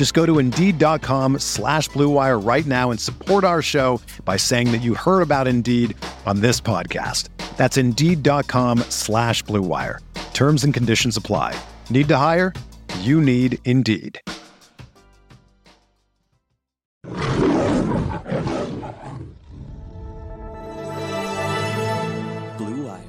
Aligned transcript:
Just 0.00 0.14
go 0.14 0.24
to 0.24 0.38
Indeed.com 0.38 1.40
slash 1.40 1.90
BlueWire 1.90 2.42
right 2.42 2.64
now 2.64 2.90
and 2.90 2.98
support 2.98 3.44
our 3.44 3.60
show 3.60 4.00
by 4.24 4.38
saying 4.38 4.72
that 4.72 4.78
you 4.78 4.94
heard 4.94 5.20
about 5.20 5.46
Indeed 5.46 5.94
on 6.24 6.40
this 6.40 6.58
podcast. 6.58 7.28
That's 7.58 7.76
Indeed.com 7.76 8.78
slash 8.88 9.44
BlueWire. 9.44 9.98
Terms 10.32 10.64
and 10.64 10.72
conditions 10.72 11.18
apply. 11.18 11.54
Need 11.90 12.08
to 12.08 12.16
hire? 12.16 12.54
You 13.00 13.20
need 13.20 13.58
Indeed. 13.66 14.22
Blue 22.56 22.86
Wire. 22.86 23.04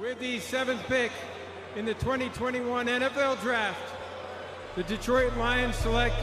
With 0.00 0.18
the 0.18 0.40
seventh 0.40 0.82
pick 0.88 1.12
in 1.76 1.84
the 1.84 1.94
2021 1.94 2.88
NFL 2.88 3.40
Draft, 3.40 3.91
the 4.76 4.82
Detroit 4.84 5.36
Lions 5.36 5.76
select 5.76 6.14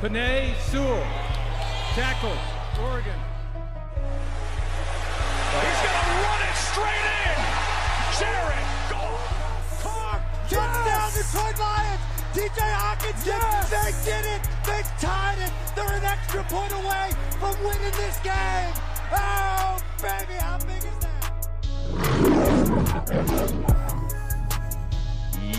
Penei 0.00 0.54
Sewell, 0.70 1.02
tackle, 1.94 2.36
Oregon. 2.82 3.18
He's 5.54 5.80
gonna 5.86 6.22
run 6.24 6.40
it 6.42 6.56
straight 6.56 7.06
in. 7.24 7.38
Jared 8.18 8.68
Goff. 8.90 9.82
Carr, 9.82 10.18
touchdown 10.48 11.10
Detroit 11.14 11.58
Lions. 11.60 12.00
DJ 12.34 12.60
Hawkins, 12.74 13.24
Yes. 13.24 13.70
they 13.70 13.92
did 14.10 14.24
it. 14.26 14.42
They 14.66 14.82
tied 15.00 15.38
it. 15.38 15.52
They're 15.76 15.94
an 15.96 16.04
extra 16.04 16.42
point 16.44 16.72
away 16.72 17.10
from 17.38 17.54
winning 17.62 17.92
this 17.96 18.18
game. 18.18 18.74
Oh, 19.12 19.78
baby, 20.02 20.34
how 20.40 20.58
big 20.58 20.82
is 20.82 20.98
that? 20.98 21.24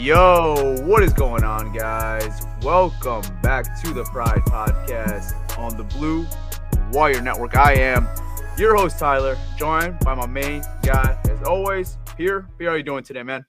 Yo, 0.06 0.76
what 0.84 1.02
is 1.02 1.12
going 1.14 1.44
on, 1.44 1.74
guys? 1.74 2.46
Welcome 2.62 3.24
back 3.42 3.82
to 3.82 3.92
the 3.92 4.04
Pride 4.04 4.44
Podcast 4.46 5.58
on 5.58 5.76
the 5.78 5.84
Blue 5.84 6.28
Wire 6.92 7.20
Network. 7.24 7.58
I 7.58 7.74
am 7.74 8.08
your 8.56 8.76
host, 8.76 9.00
Tyler, 9.00 9.36
joined 9.58 9.98
by 10.02 10.14
my 10.14 10.28
main 10.28 10.62
guy, 10.84 11.20
as 11.28 11.42
always, 11.42 11.98
Pierre. 12.16 12.48
Pierre, 12.60 12.70
how 12.70 12.76
are 12.76 12.78
you 12.78 12.84
doing 12.84 13.04
today, 13.04 13.24
man? 13.24 13.48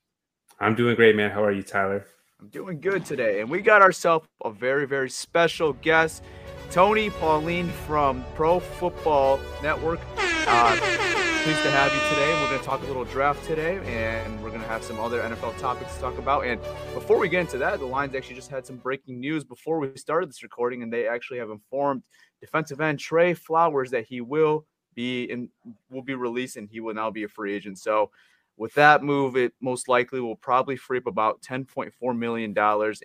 I'm 0.58 0.74
doing 0.74 0.96
great, 0.96 1.14
man. 1.14 1.30
How 1.30 1.44
are 1.44 1.52
you, 1.52 1.62
Tyler? 1.62 2.06
I'm 2.40 2.48
doing 2.48 2.80
good 2.80 3.04
today. 3.04 3.42
And 3.42 3.50
we 3.50 3.60
got 3.60 3.82
ourselves 3.82 4.26
a 4.42 4.50
very, 4.50 4.86
very 4.86 5.10
special 5.10 5.74
guest, 5.74 6.22
Tony 6.70 7.10
Pauline 7.10 7.68
from 7.86 8.24
Pro 8.34 8.60
Football 8.60 9.40
Network. 9.62 10.00
Uh, 10.46 11.05
pleased 11.46 11.62
to 11.62 11.70
have 11.70 11.94
you 11.94 12.00
today. 12.08 12.32
We're 12.42 12.48
going 12.48 12.58
to 12.58 12.66
talk 12.66 12.82
a 12.82 12.86
little 12.86 13.04
draft 13.04 13.44
today, 13.44 13.76
and 13.86 14.42
we're 14.42 14.48
going 14.48 14.62
to 14.62 14.66
have 14.66 14.82
some 14.82 14.98
other 14.98 15.20
NFL 15.20 15.56
topics 15.60 15.94
to 15.94 16.00
talk 16.00 16.18
about. 16.18 16.44
And 16.44 16.60
before 16.92 17.18
we 17.18 17.28
get 17.28 17.42
into 17.42 17.56
that, 17.58 17.78
the 17.78 17.86
Lions 17.86 18.16
actually 18.16 18.34
just 18.34 18.50
had 18.50 18.66
some 18.66 18.78
breaking 18.78 19.20
news 19.20 19.44
before 19.44 19.78
we 19.78 19.96
started 19.96 20.28
this 20.28 20.42
recording, 20.42 20.82
and 20.82 20.92
they 20.92 21.06
actually 21.06 21.38
have 21.38 21.50
informed 21.50 22.02
defensive 22.40 22.80
end 22.80 22.98
Trey 22.98 23.32
Flowers 23.32 23.92
that 23.92 24.06
he 24.06 24.20
will 24.20 24.66
be 24.96 25.30
in 25.30 25.48
will 25.88 26.02
be 26.02 26.16
released 26.16 26.56
and 26.56 26.68
he 26.68 26.80
will 26.80 26.94
now 26.94 27.12
be 27.12 27.22
a 27.22 27.28
free 27.28 27.54
agent. 27.54 27.78
So 27.78 28.10
with 28.56 28.74
that 28.74 29.04
move, 29.04 29.36
it 29.36 29.52
most 29.60 29.86
likely 29.86 30.18
will 30.18 30.34
probably 30.34 30.74
free 30.74 30.98
up 30.98 31.06
about 31.06 31.42
$10.4 31.42 32.18
million 32.18 32.56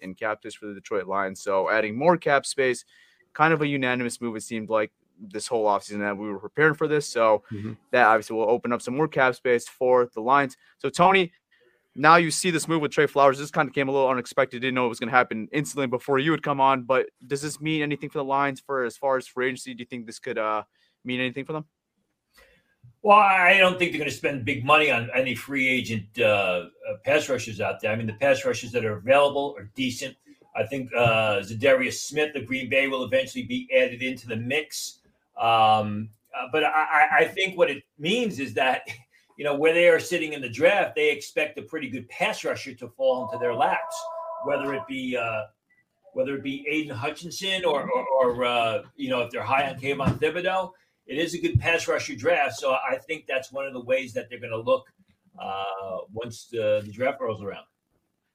in 0.02 0.16
cap 0.16 0.40
space 0.40 0.56
for 0.56 0.66
the 0.66 0.74
Detroit 0.74 1.06
Lions. 1.06 1.44
So 1.44 1.70
adding 1.70 1.96
more 1.96 2.18
cap 2.18 2.48
space, 2.48 2.86
kind 3.34 3.54
of 3.54 3.62
a 3.62 3.68
unanimous 3.68 4.20
move, 4.20 4.36
it 4.36 4.42
seemed 4.42 4.72
like 4.72 4.92
this 5.30 5.48
whole 5.48 5.66
offseason 5.66 6.00
that 6.00 6.18
we 6.18 6.30
were 6.30 6.40
preparing 6.40 6.74
for 6.74 6.88
this. 6.88 7.08
So 7.08 7.44
Mhm. 7.52 7.78
that 7.92 8.08
obviously 8.08 8.36
will 8.36 8.50
open 8.50 8.74
up 8.74 8.82
some 8.82 8.96
more 8.96 9.08
cap 9.08 9.36
space 9.36 9.68
for 9.68 10.10
the 10.14 10.22
Lions. 10.22 10.58
So 10.80 10.90
Tony, 10.90 11.32
now 11.96 12.16
you 12.16 12.32
see 12.32 12.52
this 12.52 12.68
move 12.68 12.82
with 12.82 12.92
Trey 12.92 13.06
Flowers. 13.06 13.38
This 13.38 13.52
kind 13.52 13.68
of 13.68 13.76
came 13.76 13.90
a 13.90 13.92
little 13.92 14.10
unexpected. 14.10 14.62
Didn't 14.62 14.76
know 14.76 14.86
it 14.86 14.90
was 14.90 15.00
going 15.00 15.10
to 15.10 15.16
happen 15.16 15.48
instantly 15.52 15.88
before 15.88 16.20
you 16.20 16.32
would 16.32 16.44
come 16.44 16.62
on. 16.62 16.84
But 16.84 17.08
does 17.26 17.42
this 17.42 17.60
mean 17.60 17.82
anything 17.82 18.10
for 18.10 18.20
the 18.20 18.24
Lions 18.24 18.60
for 18.60 18.84
as 18.84 18.98
far 18.98 19.18
as 19.18 19.28
free 19.28 19.48
agency? 19.48 19.74
Do 19.74 19.82
you 19.82 19.86
think 19.86 20.06
this 20.06 20.20
could 20.20 20.38
uh, 20.38 20.64
mean 21.04 21.20
anything 21.20 21.46
for 21.46 21.54
them? 21.54 21.66
Well, 23.04 23.18
I 23.18 23.58
don't 23.58 23.80
think 23.80 23.92
they're 23.92 24.00
going 24.00 24.12
to 24.12 24.16
spend 24.16 24.46
big 24.46 24.64
money 24.64 24.92
on 24.92 25.10
any 25.16 25.34
free 25.34 25.68
agent 25.68 26.06
uh, 26.20 26.24
uh, 26.24 26.68
pass 27.04 27.30
rushers 27.30 27.60
out 27.60 27.82
there. 27.82 27.92
I 27.92 27.96
mean, 27.96 28.06
the 28.06 28.14
pass 28.14 28.46
rushers 28.46 28.72
that 28.74 28.86
are 28.86 28.98
available 28.98 29.56
are 29.58 29.72
decent. 29.76 30.16
I 30.56 30.66
think 30.66 30.92
uh, 30.96 31.40
Za'Darius 31.40 31.94
Smith 31.94 32.36
of 32.36 32.46
Green 32.46 32.70
Bay 32.70 32.88
will 32.88 33.04
eventually 33.04 33.44
be 33.44 33.68
added 33.76 34.02
into 34.02 34.28
the 34.28 34.36
mix. 34.36 35.00
Um, 35.42 36.10
uh, 36.38 36.48
but 36.52 36.64
I, 36.64 37.08
I- 37.20 37.26
think 37.26 37.58
what 37.58 37.70
it 37.70 37.84
means 37.98 38.40
is 38.40 38.54
that, 38.54 38.84
you 39.38 39.44
know, 39.44 39.56
where 39.56 39.74
they 39.74 39.90
are 39.90 40.00
sitting 40.00 40.34
in 40.34 40.42
the 40.42 40.50
draft, 40.50 40.96
they 40.96 41.10
expect 41.12 41.58
a 41.58 41.64
pretty 41.64 41.90
good 41.90 42.08
pass 42.10 42.44
rusher 42.44 42.74
to 42.76 42.88
fall 42.90 43.26
into 43.26 43.38
their 43.40 43.56
laps, 43.56 43.96
whether 44.46 44.74
it 44.74 44.84
be 44.88 45.18
uh, 45.18 45.44
whether 46.14 46.36
it 46.36 46.44
be 46.44 46.66
Aidan 46.70 46.96
Hutchinson 46.96 47.64
or, 47.66 47.90
or, 47.90 48.06
or 48.08 48.46
uh, 48.46 48.84
you 48.98 49.10
know, 49.10 49.22
if 49.22 49.32
they're 49.32 49.42
high 49.42 49.70
on 49.70 49.80
Kayvon 49.80 50.20
Thibodeaux 50.20 50.72
it 51.12 51.18
is 51.18 51.34
a 51.34 51.38
good 51.40 51.60
pass 51.60 51.88
rusher 51.88 52.16
draft. 52.16 52.58
So 52.58 52.72
I 52.72 52.98
think 52.98 53.26
that's 53.28 53.52
one 53.52 53.66
of 53.66 53.74
the 53.74 53.82
ways 53.82 54.14
that 54.14 54.30
they're 54.30 54.40
going 54.40 54.52
to 54.52 54.62
look 54.62 54.86
uh, 55.42 55.98
once 56.14 56.48
the, 56.52 56.82
the 56.86 56.92
draft 56.92 57.20
rolls 57.20 57.42
around. 57.42 57.66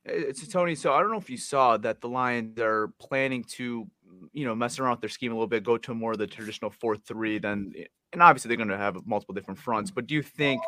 It's 0.04 0.42
a 0.42 0.48
Tony. 0.48 0.74
So 0.74 0.92
I 0.92 1.00
don't 1.00 1.10
know 1.10 1.18
if 1.18 1.30
you 1.30 1.38
saw 1.38 1.76
that 1.78 2.00
the 2.00 2.08
Lions 2.08 2.60
are 2.60 2.88
planning 2.98 3.44
to, 3.54 3.88
you 4.36 4.44
know, 4.44 4.54
messing 4.54 4.84
around 4.84 4.92
with 4.92 5.00
their 5.00 5.08
scheme 5.08 5.32
a 5.32 5.34
little 5.34 5.46
bit, 5.46 5.64
go 5.64 5.78
to 5.78 5.94
more 5.94 6.12
of 6.12 6.18
the 6.18 6.26
traditional 6.26 6.70
four-three. 6.70 7.38
Then, 7.38 7.72
and 8.12 8.22
obviously 8.22 8.48
they're 8.48 8.58
going 8.58 8.68
to 8.68 8.76
have 8.76 8.96
multiple 9.06 9.34
different 9.34 9.58
fronts. 9.58 9.90
But 9.90 10.06
do 10.06 10.14
you 10.14 10.22
think, 10.22 10.60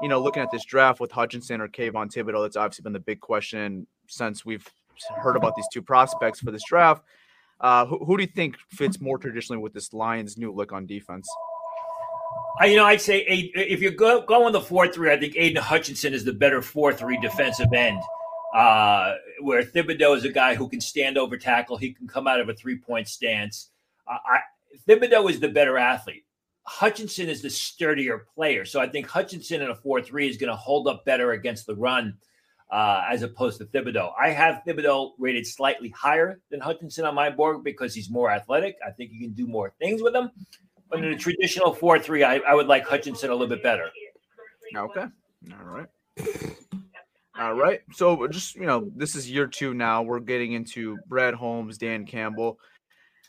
you 0.00 0.08
know, 0.08 0.18
looking 0.18 0.42
at 0.42 0.50
this 0.50 0.64
draft 0.64 0.98
with 0.98 1.12
Hutchinson 1.12 1.60
or 1.60 1.68
Kayvon 1.68 2.10
Thibodeaux, 2.10 2.42
that's 2.42 2.56
obviously 2.56 2.84
been 2.84 2.94
the 2.94 3.00
big 3.00 3.20
question 3.20 3.86
since 4.08 4.46
we've 4.46 4.66
heard 5.16 5.36
about 5.36 5.54
these 5.56 5.68
two 5.72 5.82
prospects 5.82 6.40
for 6.40 6.50
this 6.50 6.64
draft. 6.66 7.04
Uh, 7.60 7.84
who, 7.84 8.02
who 8.04 8.16
do 8.16 8.22
you 8.22 8.30
think 8.34 8.56
fits 8.70 8.98
more 8.98 9.18
traditionally 9.18 9.62
with 9.62 9.74
this 9.74 9.92
Lions' 9.92 10.38
new 10.38 10.50
look 10.50 10.72
on 10.72 10.86
defense? 10.86 11.28
I, 12.60 12.66
you 12.66 12.76
know, 12.76 12.86
I'd 12.86 13.00
say 13.00 13.24
if 13.28 13.80
you're 13.80 13.92
go, 13.92 14.22
going 14.22 14.52
the 14.52 14.60
four 14.60 14.88
three, 14.88 15.12
I 15.12 15.20
think 15.20 15.34
Aidan 15.36 15.62
Hutchinson 15.62 16.14
is 16.14 16.24
the 16.24 16.32
better 16.32 16.62
four 16.62 16.92
three 16.92 17.18
defensive 17.20 17.72
end. 17.74 18.00
Uh, 18.52 19.14
where 19.40 19.62
Thibodeaux 19.62 20.16
is 20.16 20.24
a 20.24 20.28
guy 20.28 20.54
who 20.54 20.68
can 20.68 20.80
stand 20.80 21.16
over 21.16 21.38
tackle, 21.38 21.78
he 21.78 21.92
can 21.92 22.06
come 22.06 22.26
out 22.26 22.40
of 22.40 22.48
a 22.48 22.54
three 22.54 22.76
point 22.76 23.08
stance. 23.08 23.70
Uh, 24.06 24.18
I, 24.26 24.38
Thibodeaux 24.86 25.30
is 25.30 25.40
the 25.40 25.48
better 25.48 25.78
athlete. 25.78 26.24
Hutchinson 26.64 27.28
is 27.28 27.42
the 27.42 27.50
sturdier 27.50 28.26
player, 28.34 28.64
so 28.64 28.78
I 28.78 28.88
think 28.88 29.08
Hutchinson 29.08 29.62
in 29.62 29.70
a 29.70 29.74
four 29.74 30.02
three 30.02 30.28
is 30.28 30.36
going 30.36 30.50
to 30.50 30.56
hold 30.56 30.86
up 30.86 31.04
better 31.04 31.32
against 31.32 31.66
the 31.66 31.74
run. 31.74 32.18
Uh, 32.70 33.04
as 33.10 33.22
opposed 33.22 33.58
to 33.58 33.66
Thibodeaux, 33.66 34.12
I 34.18 34.30
have 34.30 34.62
Thibodeaux 34.66 35.12
rated 35.18 35.46
slightly 35.46 35.90
higher 35.90 36.40
than 36.50 36.58
Hutchinson 36.58 37.04
on 37.04 37.14
my 37.14 37.28
board 37.28 37.62
because 37.62 37.94
he's 37.94 38.08
more 38.08 38.30
athletic. 38.30 38.76
I 38.86 38.90
think 38.90 39.12
you 39.12 39.20
can 39.20 39.34
do 39.34 39.46
more 39.46 39.74
things 39.78 40.00
with 40.00 40.14
him. 40.14 40.30
But 40.88 41.00
in 41.00 41.12
a 41.12 41.16
traditional 41.18 41.74
4 41.74 41.98
3, 41.98 42.22
I, 42.22 42.36
I 42.36 42.54
would 42.54 42.68
like 42.68 42.86
Hutchinson 42.86 43.28
a 43.28 43.34
little 43.34 43.48
bit 43.48 43.62
better. 43.62 43.90
Okay. 44.74 45.04
All 45.52 45.64
right. 45.64 45.88
All 47.38 47.54
right. 47.54 47.80
So 47.92 48.26
just 48.28 48.56
you 48.56 48.66
know, 48.66 48.90
this 48.94 49.14
is 49.14 49.30
year 49.30 49.46
two 49.46 49.74
now. 49.74 50.02
We're 50.02 50.20
getting 50.20 50.52
into 50.52 50.98
Brad 51.06 51.34
Holmes, 51.34 51.78
Dan 51.78 52.04
Campbell. 52.04 52.58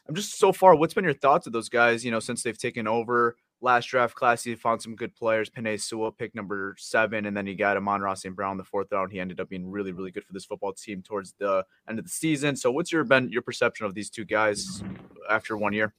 I'm 0.07 0.15
just 0.15 0.37
so 0.37 0.51
far. 0.51 0.75
What's 0.75 0.93
been 0.93 1.05
your 1.05 1.13
thoughts 1.13 1.47
of 1.47 1.53
those 1.53 1.69
guys? 1.69 2.03
You 2.03 2.11
know, 2.11 2.19
since 2.19 2.43
they've 2.43 2.57
taken 2.57 2.87
over 2.87 3.37
last 3.61 3.85
draft 3.85 4.15
class, 4.15 4.43
he 4.43 4.53
found 4.55 4.81
some 4.81 4.95
good 4.95 5.15
players. 5.15 5.49
Penei 5.49 5.79
Sewell, 5.79 6.11
pick 6.11 6.35
number 6.35 6.75
seven, 6.77 7.25
and 7.25 7.35
then 7.35 7.47
you 7.47 7.55
got 7.55 7.77
Amon-Ra 7.77 8.13
St. 8.13 8.35
Brown 8.35 8.57
the 8.57 8.65
fourth 8.65 8.91
round. 8.91 9.13
He 9.13 9.21
ended 9.21 9.39
up 9.39 9.47
being 9.47 9.71
really, 9.71 9.93
really 9.93 10.11
good 10.11 10.25
for 10.25 10.33
this 10.33 10.43
football 10.43 10.73
team 10.73 11.01
towards 11.01 11.33
the 11.39 11.65
end 11.87 11.97
of 11.97 12.03
the 12.03 12.11
season. 12.11 12.57
So, 12.57 12.71
what's 12.71 12.91
your 12.91 13.05
been 13.05 13.29
your 13.29 13.41
perception 13.41 13.85
of 13.85 13.93
these 13.93 14.09
two 14.09 14.25
guys 14.25 14.83
after 15.29 15.55
one 15.55 15.71
year? 15.71 15.93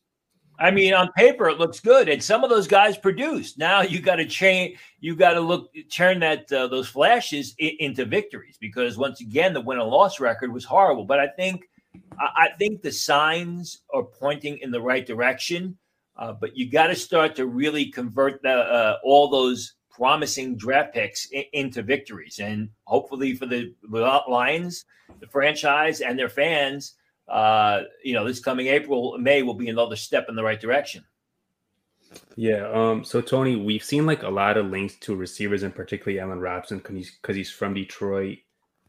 I 0.65 0.71
mean, 0.71 0.95
on 0.95 1.13
paper 1.13 1.47
it 1.51 1.59
looks 1.59 1.79
good, 1.79 2.09
and 2.09 2.23
some 2.23 2.43
of 2.43 2.49
those 2.49 2.67
guys 2.67 2.97
produced. 2.97 3.59
Now 3.59 3.83
you 3.83 4.01
got 4.01 4.17
to 4.17 4.25
change. 4.25 4.79
You 4.99 5.15
got 5.15 5.35
to 5.35 5.41
look 5.41 5.71
turn 5.91 6.21
that 6.21 6.51
uh, 6.51 6.69
those 6.69 6.89
flashes 6.89 7.55
I- 7.61 7.77
into 7.81 8.07
victories 8.07 8.57
because 8.59 8.97
once 8.97 9.21
again 9.21 9.53
the 9.53 9.61
win 9.61 9.79
and 9.79 9.91
loss 9.91 10.21
record 10.21 10.51
was 10.55 10.65
horrible. 10.65 11.05
But 11.05 11.21
I 11.21 11.29
think 11.29 11.69
I, 12.19 12.29
I 12.45 12.49
think 12.59 12.81
the 12.81 12.93
signs 12.93 13.83
are 13.93 14.05
pointing 14.05 14.57
in 14.59 14.71
the 14.71 14.81
right 14.81 15.05
direction. 15.05 15.77
Uh, 16.17 16.33
but 16.33 16.57
you 16.57 16.71
got 16.71 16.87
to 16.87 16.95
start 16.95 17.37
to 17.37 17.47
really 17.47 17.91
convert 17.91 18.41
the, 18.43 18.55
uh, 18.55 18.99
all 19.05 19.29
those 19.29 19.75
promising 19.91 20.57
draft 20.57 20.95
picks 20.95 21.29
into 21.53 21.83
victories, 21.83 22.39
and 22.39 22.71
hopefully 22.85 23.35
for 23.35 23.45
the 23.45 23.75
Lions, 23.91 24.87
the 25.21 25.27
franchise, 25.27 26.01
and 26.01 26.19
their 26.19 26.31
fans 26.31 26.95
uh, 27.29 27.83
you 28.03 28.15
know, 28.15 28.27
this 28.27 28.41
coming 28.41 28.67
April, 28.69 29.17
May 29.19 29.43
will 29.43 29.55
be 29.55 29.69
another 29.69 29.97
step 29.97 30.27
in 30.29 30.37
the 30.37 30.43
right 30.43 30.61
direction. 30.61 31.05
Yeah. 32.37 32.71
Um. 32.73 33.05
So 33.05 33.21
Tony, 33.21 33.57
we've 33.57 33.83
seen 33.83 34.07
like 34.07 34.23
a 34.23 34.29
lot 34.29 34.57
of 34.57 34.67
links 34.67 34.95
to 35.01 35.17
receivers, 35.17 35.63
and 35.63 35.75
particularly 35.75 36.21
Allen 36.21 36.41
Robinson, 36.41 36.79
because 36.79 36.97
he's 36.97 37.11
because 37.21 37.37
he's 37.37 37.51
from 37.51 37.75
Detroit. 37.75 38.39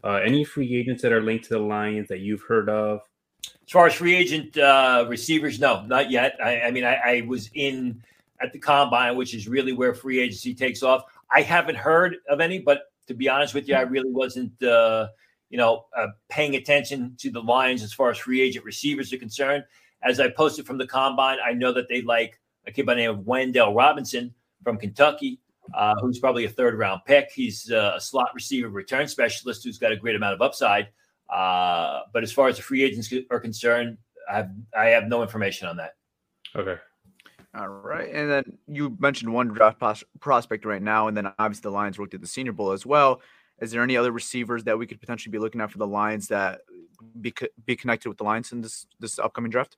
Uh, 0.03 0.19
any 0.23 0.43
free 0.43 0.75
agents 0.75 1.01
that 1.01 1.11
are 1.11 1.21
linked 1.21 1.45
to 1.45 1.55
the 1.55 1.59
Lions 1.59 2.07
that 2.09 2.19
you've 2.19 2.43
heard 2.43 2.69
of? 2.69 2.99
As 3.43 3.71
far 3.71 3.87
as 3.87 3.95
free 3.95 4.15
agent 4.15 4.55
uh, 4.57 5.05
receivers, 5.09 5.59
no, 5.59 5.83
not 5.87 6.11
yet. 6.11 6.35
I, 6.43 6.61
I 6.61 6.71
mean, 6.71 6.83
I, 6.83 6.95
I 6.95 7.21
was 7.27 7.49
in 7.55 8.03
at 8.39 8.53
the 8.53 8.59
combine, 8.59 9.15
which 9.15 9.33
is 9.33 9.47
really 9.47 9.73
where 9.73 9.95
free 9.95 10.19
agency 10.19 10.53
takes 10.53 10.83
off. 10.83 11.03
I 11.31 11.41
haven't 11.41 11.77
heard 11.77 12.17
of 12.29 12.41
any, 12.41 12.59
but 12.59 12.91
to 13.07 13.15
be 13.15 13.27
honest 13.29 13.55
with 13.55 13.67
you, 13.67 13.75
I 13.75 13.81
really 13.81 14.11
wasn't. 14.11 14.61
Uh, 14.61 15.07
you 15.49 15.57
know, 15.57 15.85
uh, 15.97 16.07
paying 16.29 16.55
attention 16.55 17.15
to 17.19 17.31
the 17.31 17.41
Lions 17.41 17.83
as 17.83 17.93
far 17.93 18.09
as 18.09 18.17
free 18.17 18.41
agent 18.41 18.65
receivers 18.65 19.13
are 19.13 19.17
concerned. 19.17 19.63
As 20.03 20.19
I 20.19 20.29
posted 20.29 20.65
from 20.65 20.77
the 20.77 20.87
combine, 20.87 21.37
I 21.45 21.53
know 21.53 21.71
that 21.73 21.87
they 21.89 22.01
like 22.01 22.39
a 22.67 22.71
kid 22.71 22.85
by 22.85 22.93
the 22.93 23.01
name 23.01 23.11
of 23.11 23.19
Wan'Dale 23.19 23.75
Robinson 23.75 24.33
from 24.63 24.77
Kentucky, 24.77 25.39
uh, 25.73 25.95
who's 26.01 26.19
probably 26.19 26.45
a 26.45 26.49
third 26.49 26.77
round 26.77 27.01
pick. 27.05 27.29
He's 27.33 27.71
uh, 27.71 27.93
a 27.95 28.01
slot 28.01 28.31
receiver, 28.33 28.69
return 28.69 29.07
specialist 29.07 29.63
who's 29.63 29.77
got 29.77 29.91
a 29.91 29.95
great 29.95 30.15
amount 30.15 30.33
of 30.33 30.41
upside. 30.41 30.89
Uh, 31.33 32.01
but 32.13 32.23
as 32.23 32.31
far 32.31 32.47
as 32.47 32.57
the 32.57 32.61
free 32.61 32.83
agents 32.83 33.11
are 33.31 33.39
concerned, 33.39 33.97
I 34.29 34.37
have, 34.37 34.51
I 34.77 34.85
have 34.87 35.07
no 35.07 35.21
information 35.21 35.67
on 35.67 35.77
that. 35.77 35.95
Okay. 36.55 36.77
All 37.57 37.67
right. 37.67 38.13
And 38.13 38.29
then 38.29 38.57
you 38.67 38.97
mentioned 38.99 39.33
one 39.33 39.47
draft 39.47 39.79
pros- 39.79 40.03
prospect 40.19 40.65
right 40.65 40.81
now, 40.81 41.07
and 41.07 41.15
then 41.15 41.31
obviously 41.39 41.61
the 41.63 41.71
Lions 41.71 41.97
worked 41.97 42.13
at 42.13 42.21
the 42.21 42.27
Senior 42.27 42.51
Bowl 42.51 42.71
as 42.71 42.85
well. 42.85 43.21
Is 43.61 43.71
there 43.71 43.83
any 43.83 43.95
other 43.95 44.11
receivers 44.11 44.63
that 44.65 44.77
we 44.77 44.85
could 44.85 44.99
potentially 44.99 45.31
be 45.31 45.39
looking 45.39 45.61
at 45.61 45.71
for 45.71 45.77
the 45.77 45.87
Lions 45.87 46.27
that 46.27 46.61
be 47.21 47.33
be 47.65 47.75
connected 47.75 48.09
with 48.09 48.17
the 48.17 48.23
Lions 48.23 48.51
in 48.51 48.61
this 48.61 48.85
this 48.99 49.19
upcoming 49.19 49.51
draft? 49.51 49.77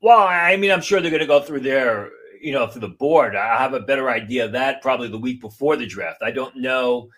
Well, 0.00 0.20
I 0.20 0.56
mean, 0.56 0.70
I'm 0.70 0.80
sure 0.80 1.00
they're 1.00 1.10
going 1.10 1.20
to 1.20 1.26
go 1.26 1.40
through 1.40 1.60
their, 1.60 2.10
you 2.40 2.52
know, 2.52 2.66
through 2.66 2.80
the 2.80 2.88
board. 2.88 3.36
I 3.36 3.58
have 3.58 3.74
a 3.74 3.80
better 3.80 4.08
idea 4.08 4.46
of 4.46 4.52
that 4.52 4.80
probably 4.80 5.08
the 5.08 5.18
week 5.18 5.40
before 5.40 5.76
the 5.76 5.86
draft. 5.86 6.22
I 6.22 6.30
don't 6.30 6.56
know, 6.56 7.10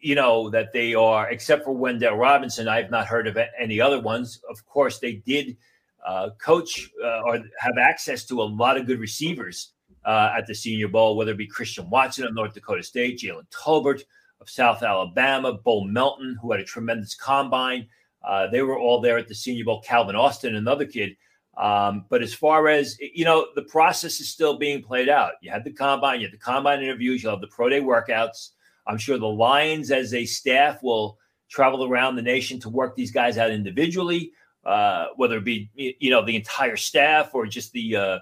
you 0.00 0.16
know, 0.16 0.50
that 0.50 0.72
they 0.72 0.94
are, 0.94 1.30
except 1.30 1.64
for 1.64 1.72
Wan'Dale 1.72 2.18
Robinson. 2.18 2.66
I 2.66 2.82
have 2.82 2.90
not 2.90 3.06
heard 3.06 3.28
of 3.28 3.38
any 3.58 3.80
other 3.80 4.00
ones. 4.00 4.40
Of 4.50 4.66
course, 4.66 4.98
they 4.98 5.22
did 5.26 5.56
uh, 6.04 6.30
coach 6.38 6.90
uh, 7.04 7.20
or 7.26 7.36
have 7.58 7.78
access 7.78 8.24
to 8.26 8.42
a 8.42 8.44
lot 8.44 8.76
of 8.76 8.86
good 8.86 8.98
receivers 8.98 9.72
uh, 10.04 10.32
at 10.36 10.48
the 10.48 10.54
Senior 10.54 10.88
Bowl, 10.88 11.16
whether 11.16 11.30
it 11.30 11.38
be 11.38 11.46
Christian 11.46 11.88
Watson 11.90 12.24
of 12.24 12.34
North 12.34 12.54
Dakota 12.54 12.82
State, 12.82 13.18
Jalen 13.18 13.46
Tolbert 13.50 14.02
of 14.40 14.50
South 14.50 14.82
Alabama, 14.82 15.52
Bo 15.52 15.84
Melton, 15.84 16.38
who 16.40 16.52
had 16.52 16.60
a 16.60 16.64
tremendous 16.64 17.14
combine. 17.14 17.86
Uh, 18.22 18.48
they 18.48 18.62
were 18.62 18.78
all 18.78 19.00
there 19.00 19.18
at 19.18 19.28
the 19.28 19.34
Senior 19.34 19.64
Bowl. 19.64 19.82
Calvin 19.82 20.16
Austin, 20.16 20.56
another 20.56 20.84
kid. 20.84 21.16
Um, 21.56 22.04
but 22.10 22.22
as 22.22 22.34
far 22.34 22.68
as 22.68 22.98
you 23.00 23.24
know, 23.24 23.46
the 23.54 23.62
process 23.62 24.20
is 24.20 24.28
still 24.28 24.58
being 24.58 24.82
played 24.82 25.08
out. 25.08 25.32
You 25.40 25.50
had 25.50 25.64
the 25.64 25.72
combine, 25.72 26.20
you 26.20 26.26
had 26.26 26.34
the 26.34 26.38
combine 26.38 26.82
interviews, 26.82 27.22
you'll 27.22 27.32
have 27.32 27.40
the 27.40 27.46
pro 27.46 27.68
day 27.68 27.80
workouts. 27.80 28.50
I'm 28.86 28.98
sure 28.98 29.18
the 29.18 29.26
Lions, 29.26 29.90
as 29.90 30.12
a 30.12 30.24
staff, 30.26 30.82
will 30.82 31.18
travel 31.48 31.84
around 31.84 32.16
the 32.16 32.22
nation 32.22 32.60
to 32.60 32.68
work 32.68 32.94
these 32.94 33.10
guys 33.10 33.38
out 33.38 33.50
individually, 33.50 34.32
uh, 34.64 35.06
whether 35.16 35.38
it 35.38 35.44
be 35.44 35.70
you 35.74 36.10
know 36.10 36.24
the 36.24 36.36
entire 36.36 36.76
staff 36.76 37.34
or 37.34 37.46
just 37.46 37.72
the 37.72 37.96
uh, 37.96 38.18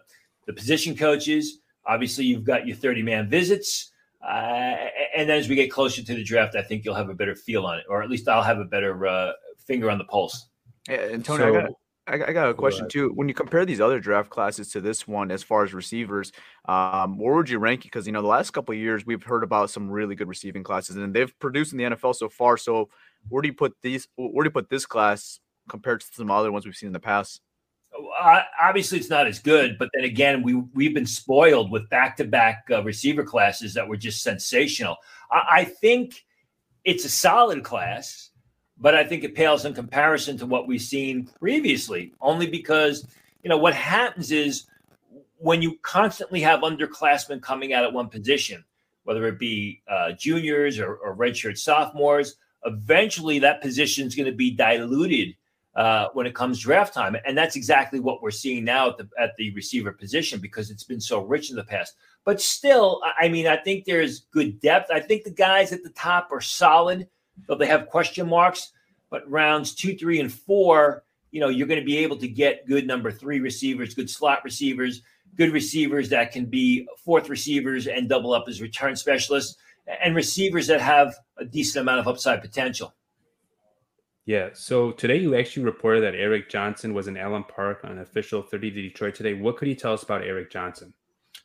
the 0.47 0.53
position 0.53 0.97
coaches. 0.97 1.59
Obviously, 1.87 2.25
you've 2.25 2.45
got 2.45 2.67
your 2.67 2.77
30 2.77 3.03
man 3.03 3.29
visits. 3.29 3.91
Uh, 4.27 4.77
and 5.17 5.29
then 5.29 5.39
as 5.39 5.49
we 5.49 5.55
get 5.55 5.71
closer 5.71 6.03
to 6.03 6.15
the 6.15 6.25
draft, 6.25 6.57
I 6.57 6.63
think 6.63 6.85
you'll 6.85 6.95
have 6.95 7.11
a 7.11 7.15
better 7.15 7.35
feel 7.35 7.67
on 7.67 7.79
it, 7.79 7.85
or 7.89 8.03
at 8.03 8.11
least 8.11 8.29
I'll 8.29 8.43
have 8.43 8.59
a 8.59 8.65
better 8.65 9.07
uh, 9.07 9.33
finger 9.67 9.91
on 9.91 9.99
the 9.99 10.05
pulse. 10.05 10.49
Yeah, 10.89 10.97
and 10.97 11.25
Tony, 11.25 11.43
so, 11.43 11.49
I 11.49 11.63
got 11.63 11.71
I, 12.07 12.33
got 12.33 12.51
a 12.51 12.55
question 12.55 12.89
too. 12.89 13.13
When 13.15 13.29
you 13.29 13.35
compare 13.35 13.65
these 13.65 13.81
other 13.81 13.99
draft 13.99 14.29
classes 14.29 14.71
to 14.73 14.81
this 14.81 15.09
one, 15.09 15.31
as 15.31 15.43
far 15.43 15.65
as 15.65 15.73
receivers, 15.73 16.33
um, 16.67 17.19
where 17.19 17.35
would 17.35 17.49
you 17.49 17.59
rank 17.59 17.81
it? 17.81 17.89
Because 17.89 18.07
you 18.07 18.13
know 18.13 18.21
the 18.21 18.29
last 18.29 18.51
couple 18.51 18.75
of 18.75 18.79
years 18.79 19.07
we've 19.07 19.23
heard 19.23 19.43
about 19.43 19.71
some 19.71 19.91
really 19.91 20.15
good 20.15 20.29
receiving 20.29 20.63
classes, 20.63 20.97
and 20.97 21.15
they've 21.15 21.39
produced 21.39 21.73
in 21.73 21.79
the 21.79 21.85
NFL 21.85 22.15
so 22.15 22.29
far. 22.29 22.57
So 22.57 22.91
where 23.29 23.41
do 23.41 23.49
you 23.49 23.55
put 23.55 23.75
these? 23.83 24.07
Where 24.17 24.45
do 24.45 24.49
you 24.49 24.53
put 24.53 24.69
this 24.69 24.85
class 24.85 25.41
compared 25.69 26.01
to 26.01 26.07
some 26.13 26.31
other 26.31 26.53
ones 26.53 26.67
we've 26.67 26.75
seen 26.75 26.89
in 26.89 26.93
the 26.93 27.01
past? 27.01 27.41
Obviously 28.61 28.99
it's 28.99 29.11
not 29.11 29.27
as 29.27 29.39
good, 29.39 29.79
but 29.79 29.91
then 29.95 30.05
again, 30.05 30.43
we 30.43 30.55
we've 30.55 30.95
been 30.95 31.07
spoiled 31.07 31.71
with 31.71 31.89
back 31.91 32.17
to 32.17 32.25
back 32.25 32.67
receiver 32.83 33.25
classes 33.25 33.75
that 33.75 33.89
were 33.89 33.97
just 33.97 34.23
sensational. 34.23 34.97
I, 35.31 35.43
I, 35.51 35.65
think 35.65 36.25
it's 36.85 37.05
a 37.05 37.09
solid 37.09 37.63
class, 37.63 38.31
but 38.79 38.95
I 38.95 39.05
think 39.05 39.25
it 39.25 39.35
pales 39.35 39.65
in 39.65 39.75
comparison 39.75 40.37
to 40.39 40.47
what 40.47 40.67
we've 40.67 40.81
seen 40.81 41.27
previously. 41.39 42.13
Only 42.21 42.47
because 42.47 43.07
you 43.43 43.49
know 43.49 43.59
what 43.59 43.75
happens 43.75 44.33
is 44.33 44.67
when 45.39 45.63
you 45.63 45.79
constantly 45.83 46.41
have 46.41 46.61
underclassmen 46.61 47.43
coming 47.43 47.73
out 47.75 47.85
at 47.85 47.93
one 47.93 48.09
position, 48.09 48.65
whether 49.05 49.27
it 49.27 49.39
be 49.39 49.83
uh, 49.89 50.13
juniors 50.13 50.79
or, 50.79 50.97
or 50.97 51.15
redshirt 51.17 51.59
sophomores, 51.59 52.37
eventually 52.65 53.39
that 53.39 53.61
position 53.61 54.07
is 54.07 54.15
going 54.15 54.27
to 54.27 54.37
be 54.37 54.51
diluted 54.51 55.35
uh, 55.77 56.09
when 56.13 56.27
it 56.27 56.35
comes 56.35 56.61
draft 56.61 56.95
time. 56.95 57.17
And 57.27 57.37
that's 57.37 57.57
exactly 57.57 58.01
what 58.01 58.23
we're 58.23 58.31
seeing 58.31 58.65
now 58.65 58.91
at 58.91 58.97
the 58.97 59.09
at 59.19 59.37
the 59.37 59.53
receiver 59.55 59.93
position 59.93 60.41
because 60.41 60.71
it's 60.71 60.85
been 60.85 61.01
so 61.01 61.21
rich 61.21 61.51
in 61.51 61.57
the 61.57 61.65
past. 61.65 61.95
But 62.25 62.41
still, 62.41 63.03
I 63.19 63.29
mean, 63.29 63.47
I 63.47 63.57
think 63.57 63.85
there's 63.85 64.21
good 64.33 64.61
depth. 64.61 64.91
I 64.91 65.01
think 65.01 65.25
the 65.25 65.31
guys 65.31 65.73
at 65.73 65.83
the 65.83 65.91
top 65.91 66.29
are 66.33 66.41
solid, 66.41 67.09
though 67.47 67.57
they 67.57 67.67
have 67.67 67.89
question 67.89 68.29
marks. 68.29 68.73
But 69.11 69.29
rounds 69.31 69.75
two, 69.75 69.97
three, 69.97 70.21
and 70.21 70.33
four, 70.33 71.05
you 71.31 71.41
know, 71.41 71.49
you're 71.49 71.67
going 71.67 71.81
to 71.81 71.87
be 71.87 71.99
able 71.99 72.17
to 72.17 72.29
get 72.29 72.67
good 72.67 72.87
number 72.87 73.13
three 73.13 73.41
receivers, 73.41 73.95
good 73.95 74.11
slot 74.11 74.43
receivers, 74.45 75.03
good 75.37 75.53
receivers 75.53 76.09
that 76.09 76.33
can 76.33 76.47
be 76.47 76.87
fourth 77.05 77.29
receivers 77.29 77.87
and 77.87 78.09
double 78.09 78.33
up 78.33 78.45
as 78.49 78.61
return 78.61 78.97
specialists, 78.97 79.57
and 80.03 80.15
receivers 80.15 80.67
that 80.69 80.81
have 80.81 81.15
a 81.37 81.45
decent 81.45 81.83
amount 81.83 82.01
of 82.01 82.09
upside 82.09 82.41
potential. 82.41 82.95
Yeah. 84.27 84.51
So 84.55 84.93
today 84.93 85.19
you 85.19 85.37
actually 85.37 85.65
reported 85.65 86.03
that 86.03 86.15
Eric 86.15 86.49
Johnson 86.49 86.95
was 86.95 87.09
in 87.09 87.17
Allen 87.17 87.45
Park 87.45 87.81
on 87.85 87.99
official 87.99 88.43
30 88.43 88.71
to 88.71 88.83
Detroit 88.83 89.15
today. 89.15 89.35
What 89.35 89.57
could 89.57 89.69
you 89.69 89.75
tell 89.75 89.93
us 89.93 90.03
about 90.03 90.23
Eric 90.23 90.51
Johnson? 90.51 90.95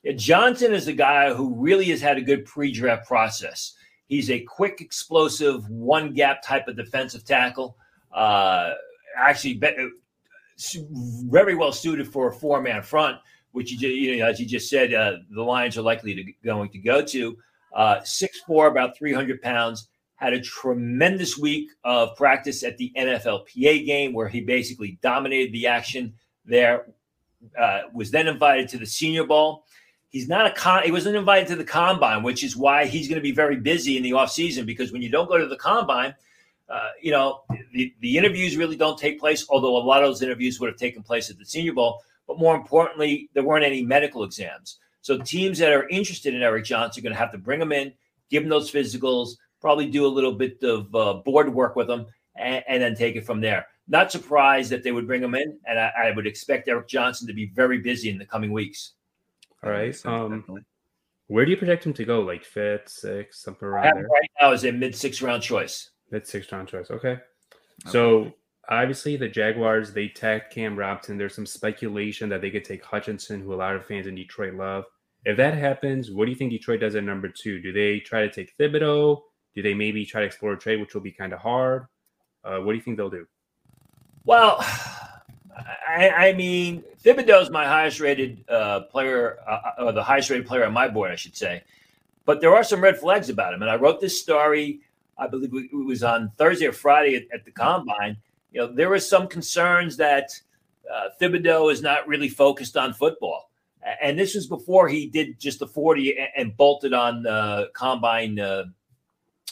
Yeah, 0.03 0.13
Johnson 0.13 0.73
is 0.73 0.87
a 0.87 0.93
guy 0.93 1.33
who 1.33 1.53
really 1.55 1.85
has 1.85 2.01
had 2.01 2.17
a 2.17 2.21
good 2.21 2.45
pre-draft 2.45 3.05
process. 3.05 3.73
He's 4.07 4.31
a 4.31 4.39
quick, 4.39 4.79
explosive, 4.79 5.69
one 5.69 6.13
gap 6.13 6.41
type 6.41 6.67
of 6.67 6.77
defensive 6.77 7.25
tackle. 7.25 7.77
Uh, 8.13 8.73
actually, 9.17 9.61
uh, 9.61 9.89
very 11.25 11.55
well 11.55 11.73
suited 11.73 12.07
for 12.07 12.29
a 12.29 12.33
four 12.33 12.61
man 12.61 12.81
front, 12.81 13.17
which 13.51 13.73
you, 13.73 13.89
you 13.89 14.17
know, 14.17 14.25
as 14.25 14.39
you 14.39 14.45
just 14.45 14.69
said, 14.69 14.93
uh, 14.93 15.17
the 15.31 15.43
Lions 15.43 15.77
are 15.77 15.81
likely 15.81 16.15
to 16.15 16.23
going 16.45 16.69
to 16.69 16.79
go 16.79 17.03
to. 17.03 17.37
Uh, 17.75 17.99
six 18.03 18.39
four, 18.47 18.67
about 18.67 18.97
300 18.97 19.41
pounds 19.41 19.89
had 20.19 20.33
a 20.33 20.41
tremendous 20.41 21.37
week 21.37 21.71
of 21.85 22.15
practice 22.17 22.61
at 22.63 22.77
the 22.77 22.91
NFLPA 22.97 23.85
game 23.85 24.13
where 24.13 24.27
he 24.27 24.41
basically 24.41 24.99
dominated 25.01 25.53
the 25.53 25.67
action 25.67 26.13
there. 26.45 26.87
Uh, 27.57 27.83
was 27.93 28.11
then 28.11 28.27
invited 28.27 28.67
to 28.67 28.77
the 28.77 28.85
Senior 28.85 29.23
Bowl. 29.23 29.63
He's 30.09 30.27
not 30.27 30.45
a 30.45 30.51
con. 30.51 30.83
He 30.83 30.91
wasn't 30.91 31.15
invited 31.15 31.47
to 31.47 31.55
the 31.55 31.63
combine, 31.63 32.21
which 32.21 32.43
is 32.43 32.57
why 32.57 32.85
he's 32.85 33.07
going 33.07 33.15
to 33.15 33.23
be 33.23 33.31
very 33.31 33.55
busy 33.55 33.95
in 33.95 34.03
the 34.03 34.11
offseason 34.11 34.65
because 34.65 34.91
when 34.91 35.01
you 35.01 35.09
don't 35.09 35.29
go 35.29 35.37
to 35.37 35.47
the 35.47 35.55
combine, 35.55 36.13
uh, 36.67 36.89
you 37.01 37.11
know 37.11 37.43
the, 37.71 37.93
the 38.01 38.17
interviews 38.17 38.57
really 38.57 38.75
don't 38.75 38.99
take 38.99 39.21
place. 39.21 39.45
Although 39.49 39.77
a 39.77 39.79
lot 39.79 40.03
of 40.03 40.09
those 40.09 40.21
interviews 40.21 40.59
would 40.59 40.69
have 40.69 40.77
taken 40.77 41.01
place 41.01 41.29
at 41.29 41.37
the 41.37 41.45
Senior 41.45 41.71
Bowl, 41.71 42.01
but 42.27 42.37
more 42.37 42.55
importantly, 42.55 43.29
there 43.33 43.43
weren't 43.43 43.63
any 43.63 43.83
medical 43.83 44.25
exams. 44.25 44.79
So 44.99 45.17
teams 45.17 45.59
that 45.59 45.71
are 45.71 45.87
interested 45.87 46.33
in 46.33 46.41
Eric 46.41 46.65
Johnson 46.65 46.99
are 46.99 47.03
going 47.03 47.13
to 47.13 47.19
have 47.19 47.31
to 47.31 47.37
bring 47.37 47.61
him 47.61 47.71
in, 47.71 47.93
give 48.29 48.43
him 48.43 48.49
those 48.49 48.69
physicals, 48.69 49.37
probably 49.61 49.87
do 49.87 50.05
a 50.05 50.07
little 50.07 50.33
bit 50.33 50.61
of 50.63 50.93
uh, 50.95 51.13
board 51.13 51.53
work 51.53 51.75
with 51.75 51.89
him, 51.89 52.05
and, 52.35 52.63
and, 52.67 52.81
then 52.81 52.95
take 52.95 53.15
it 53.15 53.25
from 53.25 53.41
there. 53.41 53.67
Not 53.87 54.11
surprised 54.11 54.69
that 54.71 54.83
they 54.83 54.91
would 54.91 55.07
bring 55.07 55.23
him 55.23 55.35
in, 55.35 55.59
and 55.65 55.79
I, 55.79 55.91
I, 56.05 56.11
would 56.11 56.27
expect 56.27 56.67
Eric 56.67 56.87
Johnson 56.87 57.27
to 57.27 57.33
be 57.33 57.47
very 57.47 57.79
busy 57.79 58.09
in 58.09 58.17
the 58.17 58.25
coming 58.25 58.51
weeks. 58.51 58.93
All 59.63 59.71
right. 59.71 60.05
Um, 60.05 60.45
where 61.27 61.45
do 61.45 61.51
you 61.51 61.57
project 61.57 61.85
him 61.85 61.93
to 61.93 62.05
go? 62.05 62.21
Like 62.21 62.43
fifth, 62.43 62.89
sixth, 62.89 63.41
something 63.41 63.67
around 63.67 63.95
there? 63.95 64.03
Right 64.03 64.31
now 64.41 64.51
is 64.51 64.65
a 64.65 64.71
mid 64.71 64.95
six 64.95 65.21
round 65.21 65.43
choice. 65.43 65.91
Mid 66.11 66.25
six 66.25 66.51
round 66.51 66.67
choice. 66.67 66.89
Okay. 66.89 67.09
okay. 67.09 67.21
So 67.85 68.33
obviously 68.67 69.15
the 69.15 69.27
Jaguars 69.27 69.93
they 69.93 70.07
tagged 70.07 70.51
Cam 70.51 70.75
Robinson. 70.77 71.17
There's 71.17 71.35
some 71.35 71.45
speculation 71.45 72.29
that 72.29 72.41
they 72.41 72.49
could 72.49 72.65
take 72.65 72.83
Hutchinson, 72.83 73.41
who 73.41 73.53
a 73.53 73.55
lot 73.55 73.75
of 73.75 73.85
fans 73.85 74.07
in 74.07 74.15
Detroit 74.15 74.55
love. 74.55 74.85
If 75.25 75.37
that 75.37 75.53
happens, 75.53 76.11
what 76.11 76.25
do 76.25 76.31
you 76.31 76.37
think 76.37 76.51
Detroit 76.51 76.79
does 76.79 76.95
at 76.95 77.03
number 77.03 77.29
two? 77.29 77.61
Do 77.61 77.73
they 77.73 77.99
try 77.99 78.21
to 78.21 78.31
take 78.31 78.57
Thibodeaux? 78.57 79.21
Do 79.55 79.61
they 79.61 79.73
maybe 79.73 80.05
try 80.05 80.21
to 80.21 80.27
explore 80.27 80.53
a 80.53 80.57
trade, 80.57 80.79
which 80.79 80.93
will 80.93 81.01
be 81.01 81.11
kind 81.11 81.33
of 81.33 81.39
hard? 81.39 81.87
Uh, 82.43 82.59
what 82.59 82.71
do 82.71 82.77
you 82.77 82.83
think 82.83 82.97
they'll 82.97 83.09
do? 83.09 83.27
Well, 84.25 84.63
I, 85.87 86.09
I 86.09 86.33
mean, 86.33 86.83
Thibodeaux 87.03 87.41
is 87.41 87.49
my 87.49 87.65
highest 87.65 87.99
rated 87.99 88.43
uh, 88.49 88.81
player, 88.81 89.39
uh, 89.47 89.59
uh, 89.79 89.85
or 89.85 89.91
the 89.91 90.03
highest 90.03 90.29
rated 90.29 90.45
player 90.45 90.65
on 90.65 90.73
my 90.73 90.87
board, 90.87 91.11
I 91.11 91.15
should 91.15 91.35
say. 91.35 91.63
But 92.25 92.41
there 92.41 92.55
are 92.55 92.63
some 92.63 92.81
red 92.81 92.97
flags 92.97 93.29
about 93.29 93.53
him. 93.53 93.61
And 93.61 93.71
I 93.71 93.75
wrote 93.75 93.99
this 93.99 94.21
story, 94.21 94.81
I 95.17 95.27
believe 95.27 95.51
it 95.53 95.73
was 95.73 96.03
on 96.03 96.31
Thursday 96.37 96.67
or 96.67 96.73
Friday 96.73 97.15
at, 97.15 97.23
at 97.33 97.45
the 97.45 97.51
combine. 97.51 98.17
You 98.51 98.61
know, 98.61 98.73
there 98.73 98.89
were 98.89 98.99
some 98.99 99.27
concerns 99.27 99.97
that 99.97 100.29
uh, 100.91 101.09
Thibodeaux 101.19 101.71
is 101.71 101.81
not 101.81 102.07
really 102.07 102.29
focused 102.29 102.77
on 102.77 102.93
football. 102.93 103.49
And 104.01 104.19
this 104.19 104.35
was 104.35 104.47
before 104.47 104.87
he 104.87 105.07
did 105.07 105.39
just 105.39 105.59
the 105.59 105.67
40 105.67 106.17
and, 106.17 106.27
and 106.35 106.57
bolted 106.57 106.93
on 106.93 107.25
uh, 107.25 107.65
combine 107.73 108.37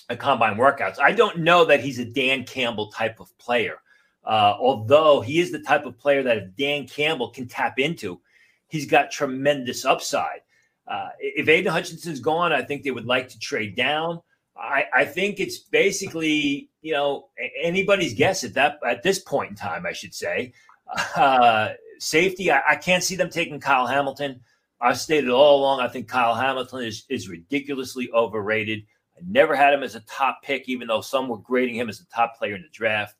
uh, 0.09 0.15
combine 0.15 0.55
workouts. 0.55 0.99
I 0.99 1.11
don't 1.11 1.39
know 1.39 1.65
that 1.65 1.81
he's 1.81 1.99
a 1.99 2.05
Dan 2.05 2.43
Campbell 2.43 2.91
type 2.91 3.19
of 3.19 3.35
player. 3.37 3.79
Uh, 4.23 4.57
although 4.59 5.21
he 5.21 5.39
is 5.39 5.51
the 5.51 5.59
type 5.59 5.85
of 5.85 5.97
player 5.97 6.21
that 6.23 6.37
if 6.37 6.55
Dan 6.57 6.85
Campbell 6.85 7.29
can 7.29 7.47
tap 7.47 7.79
into, 7.79 8.19
he's 8.67 8.85
got 8.85 9.09
tremendous 9.09 9.85
upside. 9.85 10.41
Uh, 10.87 11.09
if 11.19 11.47
Aidan 11.47 11.71
Hutchinson's 11.71 12.19
gone, 12.19 12.51
I 12.51 12.61
think 12.61 12.83
they 12.83 12.91
would 12.91 13.05
like 13.05 13.29
to 13.29 13.39
trade 13.39 13.75
down. 13.75 14.21
I, 14.57 14.85
I, 14.93 15.05
think 15.05 15.39
it's 15.39 15.59
basically 15.59 16.69
you 16.81 16.93
know 16.93 17.27
anybody's 17.61 18.13
guess 18.13 18.43
at 18.43 18.53
that 18.55 18.79
at 18.85 19.03
this 19.03 19.19
point 19.19 19.51
in 19.51 19.55
time. 19.55 19.85
I 19.85 19.91
should 19.91 20.15
say 20.15 20.53
uh, 21.15 21.69
safety. 21.99 22.51
I, 22.51 22.61
I, 22.69 22.75
can't 22.75 23.03
see 23.03 23.15
them 23.15 23.29
taking 23.29 23.59
Kyle 23.59 23.85
Hamilton. 23.85 24.39
I've 24.81 24.99
stated 24.99 25.29
all 25.29 25.59
along. 25.59 25.81
I 25.81 25.87
think 25.87 26.07
Kyle 26.07 26.35
Hamilton 26.35 26.83
is 26.83 27.05
is 27.09 27.29
ridiculously 27.29 28.09
overrated. 28.13 28.83
I 29.17 29.21
never 29.27 29.55
had 29.55 29.73
him 29.73 29.83
as 29.83 29.95
a 29.95 30.01
top 30.01 30.41
pick, 30.43 30.69
even 30.69 30.87
though 30.87 31.01
some 31.01 31.27
were 31.27 31.37
grading 31.37 31.75
him 31.75 31.89
as 31.89 31.99
a 31.99 32.05
top 32.07 32.37
player 32.37 32.55
in 32.55 32.61
the 32.61 32.69
draft. 32.69 33.15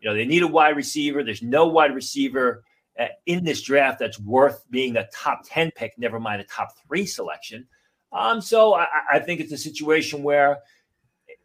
You 0.00 0.08
know, 0.08 0.14
they 0.14 0.26
need 0.26 0.42
a 0.42 0.48
wide 0.48 0.76
receiver. 0.76 1.24
There's 1.24 1.42
no 1.42 1.66
wide 1.66 1.94
receiver 1.94 2.62
uh, 2.98 3.06
in 3.26 3.44
this 3.44 3.62
draft 3.62 3.98
that's 3.98 4.20
worth 4.20 4.64
being 4.70 4.96
a 4.96 5.08
top 5.12 5.42
10 5.44 5.70
pick, 5.72 5.98
never 5.98 6.20
mind 6.20 6.40
a 6.40 6.44
top 6.44 6.70
three 6.86 7.06
selection. 7.06 7.66
Um, 8.12 8.40
so 8.40 8.74
I, 8.74 8.86
I 9.12 9.18
think 9.18 9.40
it's 9.40 9.52
a 9.52 9.58
situation 9.58 10.22
where, 10.22 10.58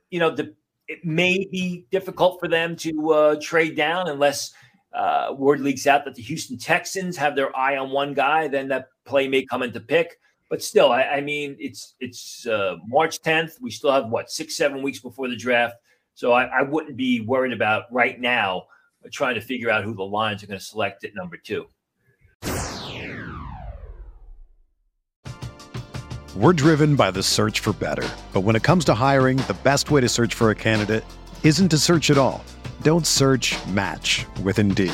you 0.09 0.19
know, 0.19 0.29
the, 0.29 0.53
it 0.87 1.03
may 1.05 1.47
be 1.51 1.85
difficult 1.91 2.39
for 2.39 2.47
them 2.47 2.75
to 2.77 3.11
uh, 3.11 3.35
trade 3.41 3.75
down 3.75 4.09
unless 4.09 4.53
uh, 4.93 5.33
word 5.35 5.59
leaks 5.59 5.87
out 5.87 6.05
that 6.05 6.15
the 6.15 6.21
Houston 6.21 6.57
Texans 6.57 7.17
have 7.17 7.35
their 7.35 7.55
eye 7.55 7.77
on 7.77 7.91
one 7.91 8.13
guy, 8.13 8.47
then 8.47 8.67
that 8.67 8.87
play 9.05 9.27
may 9.27 9.45
come 9.45 9.63
into 9.63 9.79
pick. 9.79 10.19
But 10.49 10.61
still, 10.61 10.91
I, 10.91 11.03
I 11.03 11.21
mean, 11.21 11.55
it's 11.59 11.95
it's 11.99 12.45
uh, 12.45 12.75
March 12.87 13.21
10th. 13.21 13.61
We 13.61 13.71
still 13.71 13.91
have 13.91 14.07
what 14.09 14.29
six, 14.29 14.55
seven 14.55 14.81
weeks 14.81 14.99
before 14.99 15.29
the 15.29 15.35
draft. 15.35 15.75
So 16.15 16.31
I, 16.31 16.45
I 16.45 16.61
wouldn't 16.61 16.95
be 16.95 17.21
worried 17.21 17.53
about 17.53 17.85
right 17.91 18.19
now 18.19 18.65
uh, 19.03 19.09
trying 19.11 19.35
to 19.35 19.41
figure 19.41 19.69
out 19.69 19.83
who 19.83 19.95
the 19.95 20.03
Lions 20.03 20.43
are 20.43 20.47
going 20.47 20.59
to 20.59 20.65
select 20.65 21.03
at 21.03 21.15
number 21.15 21.37
two. 21.37 21.65
We're 26.35 26.53
driven 26.53 26.95
by 26.95 27.11
the 27.11 27.21
search 27.21 27.59
for 27.59 27.73
better. 27.73 28.07
But 28.33 28.41
when 28.41 28.55
it 28.55 28.63
comes 28.63 28.85
to 28.85 28.95
hiring, 28.95 29.37
the 29.37 29.55
best 29.63 29.91
way 29.91 30.01
to 30.01 30.09
search 30.09 30.33
for 30.33 30.49
a 30.49 30.55
candidate 30.55 31.03
isn't 31.43 31.69
to 31.69 31.77
search 31.77 32.09
at 32.09 32.17
all. 32.17 32.43
Don't 32.81 33.05
search 33.05 33.55
match 33.67 34.25
with 34.43 34.57
Indeed. 34.57 34.93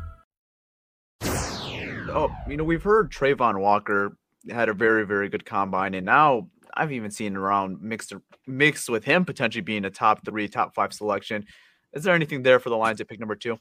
oh, 2.11 2.35
you 2.47 2.57
know, 2.57 2.63
we've 2.63 2.83
heard 2.83 3.11
Travon 3.11 3.59
Walker 3.59 4.17
had 4.49 4.69
a 4.69 4.73
very, 4.73 5.05
very 5.05 5.29
good 5.29 5.45
combine, 5.45 5.93
and 5.93 6.05
now 6.05 6.49
I've 6.73 6.91
even 6.91 7.11
seen 7.11 7.35
around 7.35 7.81
mixed 7.81 8.13
mixed 8.47 8.89
with 8.89 9.03
him 9.03 9.25
potentially 9.25 9.61
being 9.61 9.85
a 9.85 9.89
top 9.89 10.25
three, 10.25 10.47
top 10.47 10.73
five 10.73 10.93
selection. 10.93 11.45
Is 11.93 12.03
there 12.03 12.15
anything 12.15 12.43
there 12.43 12.59
for 12.59 12.69
the 12.69 12.77
Lions 12.77 13.01
at 13.01 13.07
pick 13.07 13.19
number 13.19 13.35
two? 13.35 13.57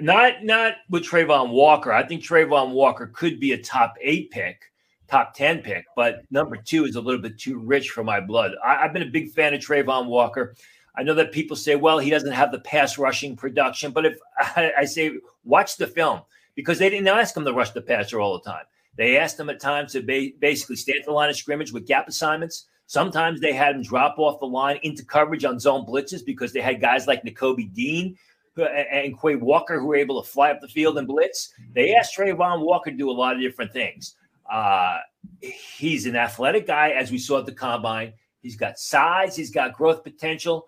Not 0.00 0.44
not 0.44 0.74
with 0.90 1.04
Travon 1.04 1.50
Walker. 1.50 1.92
I 1.92 2.06
think 2.06 2.22
Travon 2.22 2.72
Walker 2.72 3.10
could 3.12 3.40
be 3.40 3.52
a 3.52 3.62
top 3.62 3.94
eight 4.00 4.30
pick, 4.30 4.62
top 5.08 5.34
ten 5.34 5.60
pick, 5.60 5.84
but 5.96 6.22
number 6.30 6.56
two 6.56 6.84
is 6.84 6.96
a 6.96 7.00
little 7.00 7.20
bit 7.20 7.38
too 7.38 7.58
rich 7.58 7.90
for 7.90 8.04
my 8.04 8.20
blood. 8.20 8.52
I, 8.64 8.76
have 8.76 8.92
been 8.92 9.02
a 9.02 9.10
big 9.10 9.32
fan 9.32 9.54
of 9.54 9.60
Travon 9.60 10.06
Walker. 10.06 10.54
I 10.96 11.02
know 11.02 11.14
that 11.14 11.32
people 11.32 11.56
say, 11.56 11.76
well, 11.76 11.98
he 11.98 12.10
doesn't 12.10 12.32
have 12.32 12.50
the 12.50 12.60
pass 12.60 12.98
rushing 12.98 13.36
production, 13.36 13.92
but 13.92 14.06
if 14.06 14.18
I, 14.38 14.72
I 14.78 14.84
say 14.84 15.12
watch 15.44 15.76
the 15.76 15.86
film 15.86 16.22
because 16.58 16.80
they 16.80 16.90
didn't 16.90 17.06
ask 17.06 17.36
him 17.36 17.44
to 17.44 17.52
rush 17.52 17.70
the 17.70 17.80
passer 17.80 18.18
all 18.18 18.36
the 18.36 18.50
time. 18.50 18.64
They 18.96 19.16
asked 19.16 19.38
him 19.38 19.48
at 19.48 19.60
times 19.60 19.92
to 19.92 20.02
ba- 20.02 20.36
basically 20.40 20.74
stay 20.74 20.94
at 20.98 21.04
the 21.04 21.12
line 21.12 21.30
of 21.30 21.36
scrimmage 21.36 21.72
with 21.72 21.86
gap 21.86 22.08
assignments. 22.08 22.66
Sometimes 22.86 23.40
they 23.40 23.52
had 23.52 23.76
him 23.76 23.82
drop 23.82 24.18
off 24.18 24.40
the 24.40 24.46
line 24.46 24.80
into 24.82 25.04
coverage 25.04 25.44
on 25.44 25.60
zone 25.60 25.86
blitzes 25.86 26.26
because 26.26 26.52
they 26.52 26.60
had 26.60 26.80
guys 26.80 27.06
like 27.06 27.22
Nakobe 27.22 27.72
Dean 27.72 28.18
and 28.56 29.14
Quay 29.20 29.36
Walker 29.36 29.78
who 29.78 29.86
were 29.86 29.94
able 29.94 30.20
to 30.20 30.28
fly 30.28 30.50
up 30.50 30.60
the 30.60 30.66
field 30.66 30.98
and 30.98 31.06
blitz. 31.06 31.54
They 31.74 31.94
asked 31.94 32.18
Travon 32.18 32.64
Walker 32.64 32.90
to 32.90 32.96
do 32.96 33.08
a 33.08 33.12
lot 33.12 33.36
of 33.36 33.40
different 33.40 33.72
things. 33.72 34.16
Uh, 34.52 34.98
he's 35.40 36.06
an 36.06 36.16
athletic 36.16 36.66
guy, 36.66 36.90
as 36.90 37.12
we 37.12 37.18
saw 37.18 37.38
at 37.38 37.46
the 37.46 37.52
combine. 37.52 38.14
He's 38.42 38.56
got 38.56 38.80
size, 38.80 39.36
he's 39.36 39.52
got 39.52 39.74
growth 39.74 40.02
potential. 40.02 40.66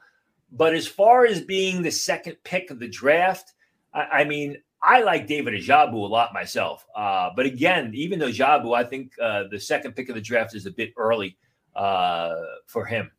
But 0.53 0.73
as 0.73 0.87
far 0.87 1.27
as 1.27 1.41
being 1.41 1.83
the 1.83 1.91
second 1.91 2.37
pick 2.45 2.71
of 2.71 2.79
the 2.79 2.87
draft, 2.87 3.55
I, 3.93 4.03
I 4.03 4.25
mean, 4.25 4.57
I 4.83 5.03
like 5.03 5.27
David 5.27 5.55
Ojabo 5.55 5.93
a 5.93 5.97
lot 5.97 6.33
myself. 6.33 6.87
Uh, 6.97 7.31
but 7.37 7.47
again, 7.47 7.93
even 7.95 8.19
though 8.19 8.29
Ajabu, 8.29 8.75
I 8.75 8.85
think 8.85 9.13
uh, 9.21 9.45
the 9.51 9.61
second 9.61 9.95
pick 9.95 10.09
of 10.09 10.15
the 10.15 10.21
draft 10.21 10.55
is 10.55 10.67
a 10.67 10.71
bit 10.71 10.93
early 10.97 11.37
uh, 11.77 12.35
for 12.67 12.87
him. 12.87 13.11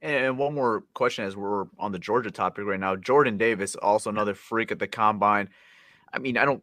And 0.00 0.38
one 0.38 0.54
more 0.54 0.84
question 0.94 1.24
as 1.24 1.36
we're 1.36 1.64
on 1.78 1.90
the 1.90 1.98
Georgia 1.98 2.30
topic 2.30 2.64
right 2.64 2.78
now. 2.78 2.94
Jordan 2.96 3.36
Davis, 3.36 3.74
also 3.74 4.10
another 4.10 4.34
freak 4.34 4.70
at 4.70 4.78
the 4.78 4.86
combine. 4.86 5.48
I 6.12 6.18
mean, 6.18 6.36
I 6.36 6.44
don't 6.44 6.62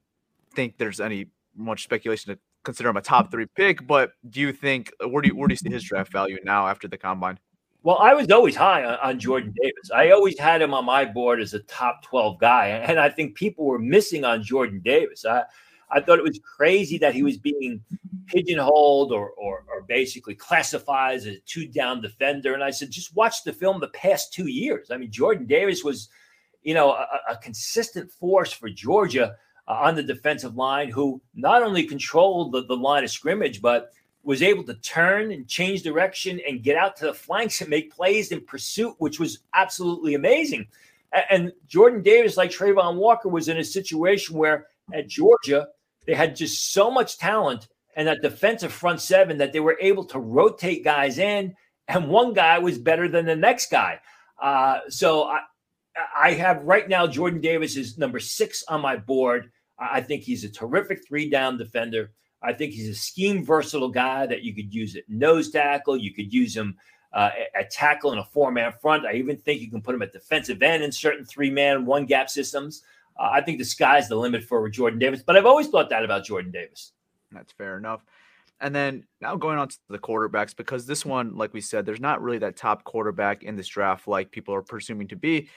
think 0.54 0.78
there's 0.78 1.02
any 1.02 1.28
much 1.56 1.84
speculation 1.84 2.34
to 2.34 2.40
consider 2.64 2.90
him 2.90 2.98
a 2.98 3.02
top 3.02 3.32
three 3.32 3.46
pick, 3.56 3.86
but 3.86 4.12
do 4.30 4.40
you 4.40 4.54
think 4.54 4.92
where 5.00 5.22
do 5.22 5.30
you 5.30 5.36
where 5.36 5.48
do 5.48 5.54
you 5.54 5.58
see 5.58 5.70
his 5.70 5.84
draft 5.84 6.12
value 6.12 6.38
now 6.44 6.68
after 6.68 6.88
the 6.88 6.98
combine? 6.98 7.38
Well, 7.86 8.00
I 8.00 8.16
was 8.16 8.32
always 8.32 8.56
high 8.56 8.84
on, 8.84 8.96
on, 8.96 9.20
Jordan 9.20 9.54
Davis. 9.62 9.92
I 9.96 10.10
always 10.10 10.40
had 10.40 10.60
him 10.60 10.74
on 10.74 10.86
my 10.86 11.06
board 11.06 11.40
as 11.40 11.54
a 11.54 11.60
top 11.60 12.02
12 12.02 12.40
guy. 12.40 12.70
And 12.70 13.00
I 13.00 13.10
think 13.10 13.36
people 13.36 13.64
were 13.64 13.78
missing 13.78 14.26
on 14.26 14.42
Jordan 14.42 14.82
Davis. 14.84 15.24
I, 15.24 15.44
I 15.92 16.02
thought 16.02 16.18
it 16.18 16.24
was 16.24 16.40
crazy 16.40 16.98
that 16.98 17.14
he 17.14 17.22
was 17.22 17.38
being 17.38 17.80
pigeonholed 18.26 19.12
or, 19.12 19.30
or, 19.38 19.66
or 19.72 19.84
basically 19.88 20.34
classified 20.34 21.18
as 21.18 21.28
a 21.28 21.38
two 21.42 21.68
down 21.68 22.02
defender. 22.02 22.56
And 22.56 22.64
I 22.64 22.72
said, 22.72 22.90
just 22.90 23.16
watch 23.16 23.44
the 23.44 23.54
film 23.54 23.80
the 23.80 23.90
past 23.90 24.34
two 24.34 24.48
years. 24.48 24.90
I 24.90 24.98
mean, 24.98 25.12
Jordan 25.12 25.46
Davis 25.46 25.84
was, 25.84 26.10
you 26.64 26.74
know, 26.74 26.90
a, 26.90 27.08
a 27.30 27.38
consistent 27.38 28.12
force 28.12 28.52
for 28.52 28.68
Georgia 28.68 29.36
uh, 29.68 29.74
on 29.74 29.94
the 29.94 30.02
defensive 30.02 30.56
line 30.56 30.90
who 30.90 31.22
not 31.36 31.62
only 31.62 31.84
controlled 31.84 32.52
the, 32.52 32.66
the 32.66 32.76
line 32.76 33.04
of 33.04 33.12
scrimmage, 33.12 33.62
but– 33.62 33.92
was 34.26 34.42
able 34.42 34.64
to 34.64 34.74
turn 34.76 35.32
and 35.32 35.48
change 35.48 35.84
direction 35.84 36.42
and 36.48 36.64
get 36.64 36.76
out 36.76 36.98
to 36.98 37.06
the 37.06 37.14
flanks 37.14 37.62
and 37.62 37.70
make 37.70 37.94
plays 37.94 38.32
in 38.32 38.42
pursuit, 38.42 38.96
which 38.98 39.20
was 39.20 39.40
absolutely 39.54 40.16
amazing. 40.16 40.68
And 41.30 41.54
Jordan 41.68 42.02
Davis, 42.02 42.36
like 42.36 42.50
Travon 42.50 42.96
Walker, 42.96 43.30
was 43.30 43.48
in 43.48 43.60
a 43.60 43.64
situation 43.64 44.36
where 44.36 44.68
at 44.94 45.08
Georgia, 45.08 45.68
they 46.06 46.16
had 46.16 46.36
just 46.36 46.74
so 46.74 46.90
much 46.90 47.18
talent 47.18 47.68
and 47.96 48.08
that 48.08 48.22
defensive 48.22 48.74
front 48.74 49.00
seven 49.00 49.38
that 49.38 49.54
they 49.54 49.60
were 49.60 49.78
able 49.80 50.04
to 50.06 50.20
rotate 50.20 50.84
guys 50.84 51.18
in, 51.20 51.56
and 51.88 52.10
one 52.10 52.34
guy 52.34 52.58
was 52.60 52.78
better 52.78 53.08
than 53.08 53.26
the 53.26 53.36
next 53.36 53.72
guy. 53.72 54.00
Uh, 54.42 54.80
so 54.90 55.24
I, 55.24 55.40
I 56.18 56.32
have 56.34 56.64
right 56.64 56.90
now 56.90 57.08
Jordan 57.08 57.40
Davis 57.42 57.78
is 57.78 57.98
number 57.98 58.20
six 58.20 58.64
on 58.68 58.82
my 58.82 58.98
board. 58.98 59.52
I 59.78 60.02
think 60.02 60.24
he's 60.24 60.44
a 60.44 60.50
terrific 60.50 61.08
three 61.08 61.30
down 61.30 61.58
defender. 61.58 62.12
I 62.46 62.54
think 62.54 62.74
he's 62.74 62.90
a 62.90 62.96
scheme 62.96 63.44
versatile 63.44 63.90
guy 63.90 64.26
that 64.28 64.44
you 64.44 64.54
could 64.54 64.74
use 64.74 64.96
at 64.96 65.04
nose 65.10 65.50
tackle. 65.50 65.98
You 65.98 66.14
could 66.14 66.34
use 66.34 66.56
him 66.56 66.78
uh, 67.14 67.32
at 67.58 67.72
tackle 67.72 68.14
in 68.14 68.20
a 68.20 68.24
four 68.24 68.52
man 68.52 68.74
front. 68.82 69.06
I 69.06 69.14
even 69.14 69.38
think 69.38 69.62
you 69.62 69.72
can 69.72 69.82
put 69.82 69.96
him 69.96 70.02
at 70.02 70.14
defensive 70.14 70.62
end 70.62 70.84
in 70.84 70.92
certain 70.92 71.26
three 71.26 71.50
man, 71.50 71.86
one 71.86 72.06
gap 72.06 72.30
systems. 72.30 72.84
Uh, 73.18 73.30
I 73.32 73.42
think 73.42 73.58
the 73.58 73.66
sky's 73.66 74.10
the 74.10 74.16
limit 74.16 74.44
for 74.44 74.68
Jordan 74.70 75.00
Davis, 75.00 75.24
but 75.26 75.38
I've 75.38 75.46
always 75.46 75.68
thought 75.68 75.90
that 75.90 76.04
about 76.04 76.26
Jordan 76.26 76.52
Davis. 76.52 76.92
That's 77.32 77.54
fair 77.54 77.78
enough. 77.78 78.06
And 78.62 78.74
then 78.74 79.06
now 79.22 79.36
going 79.36 79.58
on 79.58 79.68
to 79.68 79.78
the 79.90 80.00
quarterbacks, 80.00 80.56
because 80.56 80.86
this 80.86 81.06
one, 81.06 81.36
like 81.36 81.54
we 81.54 81.62
said, 81.62 81.86
there's 81.86 82.00
not 82.00 82.22
really 82.22 82.38
that 82.40 82.56
top 82.56 82.84
quarterback 82.84 83.44
in 83.44 83.56
this 83.56 83.68
draft 83.68 84.08
like 84.08 84.32
people 84.32 84.54
are 84.54 84.62
presuming 84.62 85.08
to 85.10 85.16
be. 85.16 85.50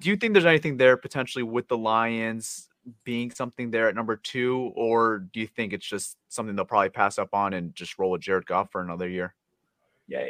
Do 0.00 0.08
you 0.08 0.16
think 0.16 0.32
there's 0.32 0.46
anything 0.46 0.76
there 0.76 0.96
potentially 0.96 1.42
with 1.42 1.68
the 1.68 1.76
Lions 1.76 2.68
being 3.04 3.30
something 3.30 3.70
there 3.70 3.88
at 3.88 3.94
number 3.94 4.16
two, 4.16 4.72
or 4.74 5.18
do 5.32 5.40
you 5.40 5.46
think 5.46 5.72
it's 5.72 5.86
just 5.86 6.16
something 6.28 6.54
they'll 6.54 6.64
probably 6.64 6.90
pass 6.90 7.18
up 7.18 7.34
on 7.34 7.52
and 7.52 7.74
just 7.74 7.98
roll 7.98 8.10
with 8.10 8.20
Jared 8.20 8.46
Goff 8.46 8.70
for 8.70 8.80
another 8.80 9.08
year? 9.08 9.34
Yeah, 10.06 10.26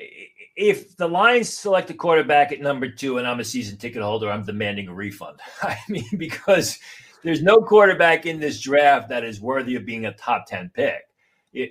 if 0.56 0.96
the 0.96 1.08
Lions 1.08 1.48
select 1.48 1.90
a 1.90 1.94
quarterback 1.94 2.52
at 2.52 2.60
number 2.60 2.88
two 2.88 3.18
and 3.18 3.26
I'm 3.26 3.40
a 3.40 3.44
season 3.44 3.76
ticket 3.76 4.02
holder, 4.02 4.30
I'm 4.30 4.44
demanding 4.44 4.88
a 4.88 4.94
refund. 4.94 5.40
I 5.62 5.78
mean, 5.88 6.04
because 6.16 6.78
there's 7.24 7.42
no 7.42 7.60
quarterback 7.60 8.26
in 8.26 8.38
this 8.38 8.60
draft 8.60 9.08
that 9.08 9.24
is 9.24 9.40
worthy 9.40 9.74
of 9.74 9.84
being 9.84 10.06
a 10.06 10.12
top 10.12 10.46
10 10.46 10.70
pick. 10.74 11.02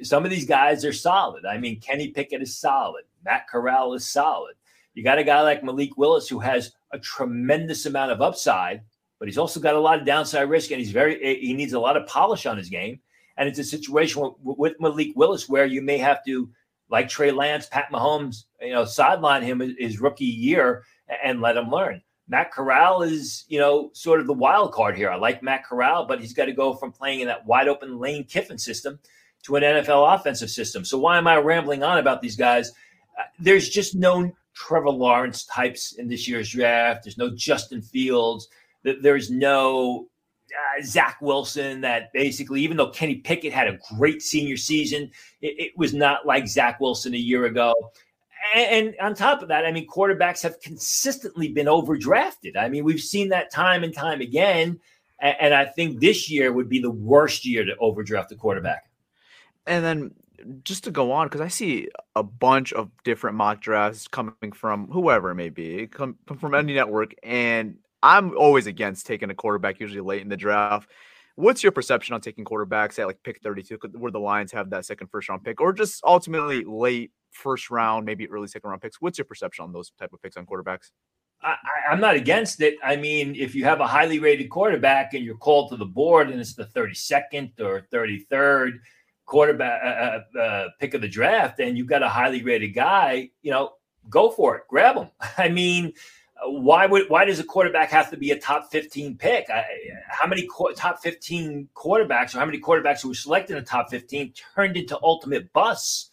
Some 0.02 0.26
of 0.26 0.32
these 0.32 0.46
guys 0.46 0.84
are 0.84 0.94
solid. 0.94 1.46
I 1.46 1.58
mean, 1.58 1.80
Kenny 1.80 2.10
Pickett 2.10 2.42
is 2.42 2.58
solid. 2.58 3.04
Matt 3.24 3.48
Corral 3.48 3.94
is 3.94 4.10
solid. 4.10 4.56
You 4.94 5.04
got 5.04 5.18
a 5.18 5.24
guy 5.24 5.42
like 5.42 5.64
Malik 5.64 5.98
Willis 5.98 6.28
who 6.28 6.40
has 6.40 6.74
a 6.92 7.00
tremendous 7.00 7.86
amount 7.86 8.12
of 8.12 8.22
upside, 8.22 8.82
but 9.24 9.30
he's 9.30 9.38
also 9.38 9.62
got 9.62 9.74
a 9.74 9.80
lot 9.80 9.98
of 9.98 10.06
downside 10.06 10.50
risk, 10.50 10.72
and 10.72 10.82
he's 10.82 10.92
very 10.92 11.16
eh, 11.24 11.38
he 11.40 11.54
needs 11.54 11.72
a 11.72 11.80
lot 11.80 11.96
of 11.96 12.06
polish 12.08 12.46
on 12.46 12.58
his 12.58 12.68
game. 12.68 13.00
And 13.38 13.48
it's 13.48 13.58
a 13.58 13.64
situation 13.64 14.34
with 14.44 14.74
Malik 14.82 15.14
Willis 15.16 15.48
where 15.48 15.66
you 15.66 15.82
may 15.82 15.98
have 15.98 16.26
to, 16.26 16.50
like 16.90 17.08
Trey 17.08 17.32
Lance, 17.32 17.66
Pat 17.68 17.86
Mahomes, 17.90 18.44
you 18.60 18.74
know, 18.74 18.84
sideline 18.84 19.42
him 19.42 19.62
his 19.80 20.02
rookie 20.02 20.26
year 20.26 20.84
and 21.24 21.40
let 21.40 21.56
him 21.56 21.72
learn. 21.72 22.02
Matt 22.28 22.52
Corral 22.52 23.02
is, 23.02 23.46
you 23.48 23.60
know, 23.60 23.92
sort 23.94 24.20
of 24.20 24.28
the 24.28 24.34
wild 24.34 24.74
card 24.74 24.98
here. 24.98 25.10
I 25.10 25.16
like 25.16 25.42
Matt 25.42 25.64
Corral, 25.64 26.06
but 26.06 26.20
he's 26.20 26.34
got 26.34 26.48
to 26.48 26.52
go 26.52 26.74
from 26.74 26.92
playing 26.92 27.22
in 27.22 27.28
that 27.28 27.46
wide 27.46 27.70
open 27.70 28.00
Lane 28.00 28.26
Kiffin 28.26 28.58
system 28.58 29.00
to 29.44 29.56
an 29.56 29.64
NFL 29.64 30.16
offensive 30.16 30.50
system. 30.50 30.84
So 30.84 30.98
why 30.98 31.18
am 31.18 31.28
I 31.28 31.38
rambling 31.38 31.82
on 31.82 31.98
about 31.98 32.22
these 32.22 32.36
guys? 32.36 32.74
Uh, 33.18 33.24
there's 33.40 33.70
just 33.70 33.96
no 33.96 34.34
Trevor 34.54 34.90
Lawrence 34.90 35.46
types 35.46 35.94
in 35.94 36.10
this 36.10 36.28
year's 36.28 36.50
draft. 36.50 37.06
There's 37.06 37.18
no 37.18 37.30
Justin 37.34 37.82
Fields. 37.82 38.50
There's 38.84 39.32
no 39.32 40.08
uh, 40.54 40.84
Zach 40.84 41.18
Wilson 41.22 41.82
that 41.82 42.12
basically, 42.14 42.62
even 42.62 42.78
though 42.78 42.90
Kenny 42.90 43.16
Pickett 43.16 43.54
had 43.54 43.68
a 43.68 43.80
great 43.96 44.22
senior 44.22 44.58
season, 44.58 45.10
it, 45.42 45.56
it 45.58 45.72
was 45.78 45.94
not 45.94 46.26
like 46.26 46.48
Zach 46.48 46.80
Wilson 46.80 47.14
a 47.14 47.18
year 47.18 47.46
ago. 47.46 47.74
And, 48.56 48.88
and, 48.88 48.96
on 49.00 49.16
top 49.16 49.42
of 49.42 49.48
that, 49.48 49.66
I 49.66 49.72
mean, 49.72 49.88
quarterbacks 49.88 50.44
have 50.44 50.60
consistently 50.60 51.48
been 51.48 51.68
overdrafted. 51.68 52.58
I 52.58 52.68
mean, 52.68 52.84
we've 52.84 53.00
seen 53.00 53.30
that 53.30 53.52
time 53.52 53.84
and 53.84 53.94
time 53.94 54.22
again. 54.22 54.80
And, 55.20 55.36
and 55.40 55.54
I 55.54 55.66
think 55.66 56.00
this 56.00 56.30
year 56.30 56.52
would 56.52 56.70
be 56.70 56.80
the 56.80 56.92
worst 56.92 57.46
year 57.46 57.64
to 57.64 57.76
overdraft 57.78 58.32
a 58.32 58.36
quarterback. 58.36 58.90
And 59.66 59.84
then 59.84 60.14
just 60.64 60.84
to 60.84 60.92
go 60.92 61.14
on, 61.14 61.28
because 61.28 61.42
I 61.42 61.48
see 61.48 61.88
a 62.16 62.24
bunch 62.24 62.74
of 62.74 62.92
different 63.06 63.38
mock 63.38 63.62
drafts 63.62 64.10
coming 64.10 64.52
from 64.54 64.88
whoever 64.90 65.32
it 65.32 65.36
may 65.36 65.50
be, 65.50 65.88
come, 65.88 66.18
come 66.28 66.38
from 66.38 66.54
any 66.54 66.74
network, 66.74 67.16
and 67.24 67.78
I'm 68.04 68.38
always 68.38 68.68
against 68.68 69.08
taking 69.08 69.30
a 69.30 69.34
quarterback 69.34 69.80
usually 69.80 70.02
late 70.02 70.22
in 70.22 70.30
the 70.30 70.38
draft. 70.38 70.92
What's 71.36 71.64
your 71.64 71.72
perception 71.72 72.14
on 72.14 72.22
taking 72.22 72.46
quarterbacks 72.46 73.00
at 73.00 73.08
like 73.08 73.24
pick 73.24 73.42
32, 73.42 73.80
where 73.94 74.12
the 74.12 74.20
Lions 74.20 74.52
have 74.52 74.70
that 74.70 74.86
second 74.86 75.08
first 75.08 75.30
round 75.30 75.44
pick, 75.44 75.60
or 75.62 75.74
just 75.74 76.04
ultimately 76.06 76.64
late 76.64 77.12
first 77.32 77.72
round, 77.72 78.06
maybe 78.06 78.30
early 78.30 78.48
second 78.48 78.70
round 78.70 78.82
picks? 78.82 79.02
What's 79.02 79.18
your 79.18 79.26
perception 79.26 79.64
on 79.64 79.74
those 79.74 79.92
type 79.98 80.14
of 80.14 80.22
picks 80.22 80.38
on 80.38 80.46
quarterbacks? 80.46 80.92
I, 81.42 81.56
am 81.92 82.00
not 82.00 82.16
against 82.16 82.62
it. 82.62 82.76
I 82.84 82.96
mean, 82.96 83.36
if 83.36 83.56
you 83.56 83.64
have 83.66 83.80
a 83.82 83.88
highly 83.88 84.20
rated 84.20 84.50
quarterback 84.50 85.14
and 85.14 85.26
you're 85.26 85.38
called 85.38 85.72
to 85.72 85.78
the 85.78 85.86
board 85.86 86.30
and 86.30 86.40
it's 86.40 86.54
the 86.54 86.66
32nd 86.66 87.60
or 87.60 87.86
33rd 87.92 88.80
quarterback 89.26 89.82
uh, 89.84 90.38
uh, 90.38 90.42
uh, 90.42 90.68
pick 90.80 90.94
of 90.94 91.02
the 91.02 91.08
draft, 91.08 91.60
and 91.60 91.78
you've 91.78 91.88
got 91.88 92.04
a 92.04 92.10
highly 92.10 92.44
rated 92.44 92.74
guy, 92.74 93.30
you 93.42 93.52
know, 93.52 93.74
go 94.10 94.30
for 94.30 94.58
it, 94.58 94.64
grab 94.70 94.98
him. 94.98 95.10
I 95.38 95.50
mean, 95.50 95.94
why 96.46 96.86
would 96.86 97.10
why 97.10 97.26
does 97.26 97.40
a 97.40 97.44
quarterback 97.44 97.90
have 97.92 98.10
to 98.12 98.18
be 98.18 98.32
a 98.32 98.40
top 98.40 98.72
15 98.72 99.18
pick? 99.18 99.50
I, 99.50 99.66
how 100.08 100.28
many 100.28 100.48
top 100.76 101.02
15 101.02 101.70
quarterbacks 101.76 102.36
or 102.36 102.40
how 102.40 102.46
many 102.46 102.60
quarterbacks 102.60 103.02
who 103.02 103.10
were 103.10 103.14
selected 103.14 103.58
in 103.58 103.64
the 103.64 103.70
top 103.70 103.90
15 103.90 104.34
turned 104.56 104.78
into 104.78 104.98
ultimate 105.04 105.52
busts 105.54 106.10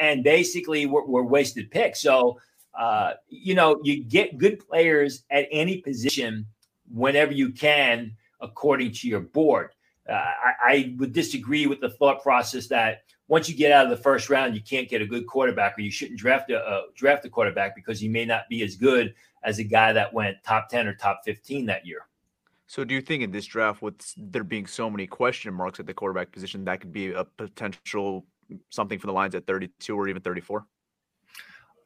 and 0.00 0.24
basically 0.24 0.86
were, 0.86 1.04
were 1.06 1.24
wasted 1.24 1.70
picks? 1.70 2.00
So, 2.00 2.40
uh, 2.78 3.14
you 3.28 3.54
know, 3.54 3.80
you 3.82 4.04
get 4.04 4.38
good 4.38 4.58
players 4.66 5.24
at 5.30 5.46
any 5.50 5.78
position 5.78 6.46
whenever 6.92 7.32
you 7.32 7.50
can, 7.50 8.16
according 8.40 8.92
to 8.92 9.08
your 9.08 9.20
board. 9.20 9.70
Uh, 10.10 10.14
I, 10.14 10.52
I 10.64 10.94
would 10.98 11.12
disagree 11.12 11.66
with 11.66 11.80
the 11.80 11.90
thought 11.90 12.22
process 12.22 12.66
that 12.68 13.02
once 13.28 13.48
you 13.48 13.54
get 13.54 13.70
out 13.70 13.84
of 13.84 13.90
the 13.90 13.96
first 13.96 14.28
round, 14.28 14.56
you 14.56 14.60
can't 14.60 14.88
get 14.88 15.00
a 15.00 15.06
good 15.06 15.26
quarterback, 15.26 15.78
or 15.78 15.82
you 15.82 15.90
shouldn't 15.90 16.18
draft 16.18 16.50
a 16.50 16.58
uh, 16.58 16.82
draft 16.96 17.24
a 17.24 17.30
quarterback 17.30 17.76
because 17.76 18.00
he 18.00 18.08
may 18.08 18.24
not 18.24 18.48
be 18.48 18.62
as 18.62 18.74
good 18.74 19.14
as 19.44 19.58
a 19.60 19.64
guy 19.64 19.92
that 19.92 20.12
went 20.12 20.36
top 20.44 20.68
10 20.68 20.88
or 20.88 20.94
top 20.94 21.20
15 21.24 21.66
that 21.66 21.86
year. 21.86 22.06
So, 22.66 22.84
do 22.84 22.94
you 22.94 23.00
think 23.00 23.22
in 23.22 23.30
this 23.30 23.46
draft, 23.46 23.82
with 23.82 24.14
there 24.16 24.44
being 24.44 24.66
so 24.66 24.90
many 24.90 25.06
question 25.06 25.54
marks 25.54 25.80
at 25.80 25.86
the 25.86 25.94
quarterback 25.94 26.32
position, 26.32 26.64
that 26.64 26.80
could 26.80 26.92
be 26.92 27.12
a 27.12 27.24
potential 27.24 28.26
something 28.70 28.98
for 28.98 29.06
the 29.06 29.12
Lions 29.12 29.34
at 29.34 29.46
32 29.46 29.96
or 29.96 30.08
even 30.08 30.22
34? 30.22 30.66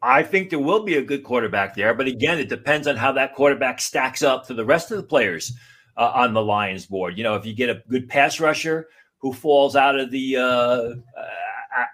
I 0.02 0.22
think 0.22 0.50
there 0.50 0.58
will 0.58 0.82
be 0.82 0.96
a 0.96 1.02
good 1.02 1.24
quarterback 1.24 1.74
there, 1.74 1.94
but 1.94 2.06
again, 2.06 2.38
it 2.38 2.50
depends 2.50 2.86
on 2.86 2.96
how 2.96 3.12
that 3.12 3.34
quarterback 3.34 3.80
stacks 3.80 4.22
up 4.22 4.46
to 4.46 4.54
the 4.54 4.64
rest 4.64 4.90
of 4.90 4.98
the 4.98 5.02
players 5.02 5.56
uh, 5.96 6.12
on 6.14 6.34
the 6.34 6.42
Lions 6.42 6.86
board. 6.86 7.16
You 7.16 7.24
know, 7.24 7.34
if 7.34 7.46
you 7.46 7.54
get 7.54 7.70
a 7.70 7.82
good 7.88 8.08
pass 8.08 8.40
rusher 8.40 8.88
who 9.18 9.32
falls 9.32 9.76
out 9.76 9.98
of 9.98 10.10
the 10.10 10.36
uh, 10.36 10.40
uh, 10.42 10.94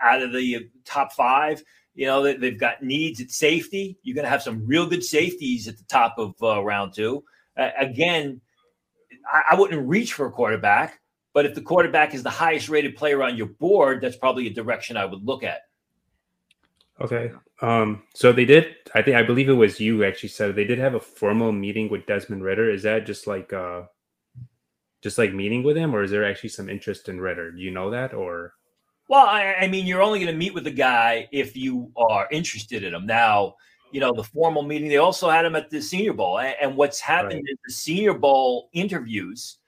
out 0.03 0.23
of 0.23 0.33
the 0.33 0.69
top 0.85 1.13
five, 1.13 1.63
you 1.95 2.07
know, 2.07 2.23
they, 2.23 2.51
have 2.51 2.59
got 2.59 2.83
needs 2.83 3.21
at 3.21 3.31
safety. 3.31 3.99
You're 4.03 4.15
going 4.15 4.25
to 4.25 4.31
have 4.31 4.43
some 4.43 4.67
real 4.67 4.87
good 4.87 5.05
safeties 5.05 5.69
at 5.69 5.77
the 5.77 5.85
top 5.85 6.17
of 6.19 6.35
uh, 6.43 6.63
round 6.63 6.95
two. 6.95 7.25
Again, 7.57 8.41
I, 9.31 9.43
I 9.53 9.55
wouldn't 9.55 9.87
reach 9.87 10.15
for 10.15 10.27
a 10.27 10.31
quarterback, 10.31 11.01
but 11.35 11.45
if 11.45 11.55
the 11.55 11.61
quarterback 11.61 12.15
is 12.15 12.23
the 12.23 12.31
highest 12.31 12.69
rated 12.69 12.97
player 12.97 13.23
on 13.23 13.37
your 13.37 13.49
board, 13.49 14.01
that's 14.01 14.17
probably 14.17 14.47
a 14.47 14.53
direction 14.53 14.97
I 14.97 15.05
would 15.05 15.25
look 15.25 15.43
at. 15.43 15.63
Okay. 17.01 17.31
Um, 17.63 18.03
so 18.15 18.33
they 18.33 18.45
did, 18.45 18.75
I 18.95 19.03
think, 19.03 19.17
I 19.17 19.23
believe 19.23 19.49
it 19.49 19.55
was 19.55 19.81
you 19.81 20.05
actually 20.05 20.31
said 20.31 20.55
they 20.55 20.65
did 20.65 20.79
have 20.79 20.95
a 20.95 21.01
formal 21.01 21.53
meeting 21.53 21.91
with 21.91 22.07
Desmond 22.07 22.43
Ridder. 22.43 22.71
Is 22.71 22.83
that 22.85 23.07
just 23.07 23.27
like, 23.27 23.53
uh, 23.53 23.83
just 25.03 25.19
like 25.19 25.33
meeting 25.33 25.63
with 25.63 25.77
him, 25.77 25.95
or 25.95 26.03
is 26.03 26.11
there 26.11 26.25
actually 26.25 26.51
some 26.51 26.69
interest 26.69 27.09
in 27.09 27.21
Ritter? 27.21 27.53
Do 27.53 27.61
you 27.61 27.71
know 27.71 27.91
that, 27.91 28.15
or? 28.15 28.55
Well, 29.09 29.27
I, 29.27 29.55
I 29.61 29.67
mean, 29.67 29.87
you're 29.87 30.03
only 30.03 30.21
going 30.21 30.33
to 30.33 30.39
meet 30.39 30.55
with 30.55 30.65
the 30.65 30.71
guy 30.71 31.29
if 31.33 31.57
you 31.57 31.91
are 31.97 32.29
interested 32.31 32.85
in 32.85 32.95
him. 32.95 33.07
Now, 33.07 33.57
you 33.93 34.01
know, 34.01 34.13
the 34.13 34.25
formal 34.25 34.63
meeting, 34.63 34.89
they 34.89 34.99
also 34.99 35.29
had 35.29 35.45
him 35.45 35.57
at 35.57 35.71
the 35.71 35.83
Senior 35.83 36.13
Bowl. 36.13 36.39
And 36.39 36.77
what's 36.77 37.01
happened 37.01 37.43
right. 37.45 37.53
is 37.53 37.59
the 37.67 37.73
Senior 37.73 38.15
Bowl 38.15 38.69
interviews 38.73 39.59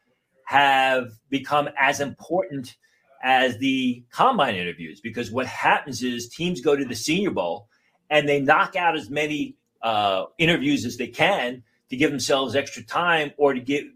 have 0.46 1.12
become 1.30 1.68
as 1.78 2.00
important 2.00 2.76
as 3.22 3.56
the 3.58 4.04
combine 4.10 4.54
interviews 4.54 5.00
because 5.00 5.30
what 5.30 5.46
happens 5.46 6.02
is 6.02 6.28
teams 6.28 6.60
go 6.60 6.76
to 6.76 6.84
the 6.84 6.94
Senior 6.94 7.30
Bowl 7.30 7.68
and 8.12 8.28
they 8.28 8.40
knock 8.40 8.76
out 8.76 8.94
as 8.94 9.08
many 9.08 9.56
uh, 9.82 10.26
interviews 10.36 10.84
as 10.84 10.98
they 10.98 11.08
can 11.08 11.62
to 11.88 11.96
give 11.96 12.10
themselves 12.10 12.54
extra 12.54 12.84
time 12.84 13.32
or 13.38 13.54
to 13.54 13.60
get 13.60 13.86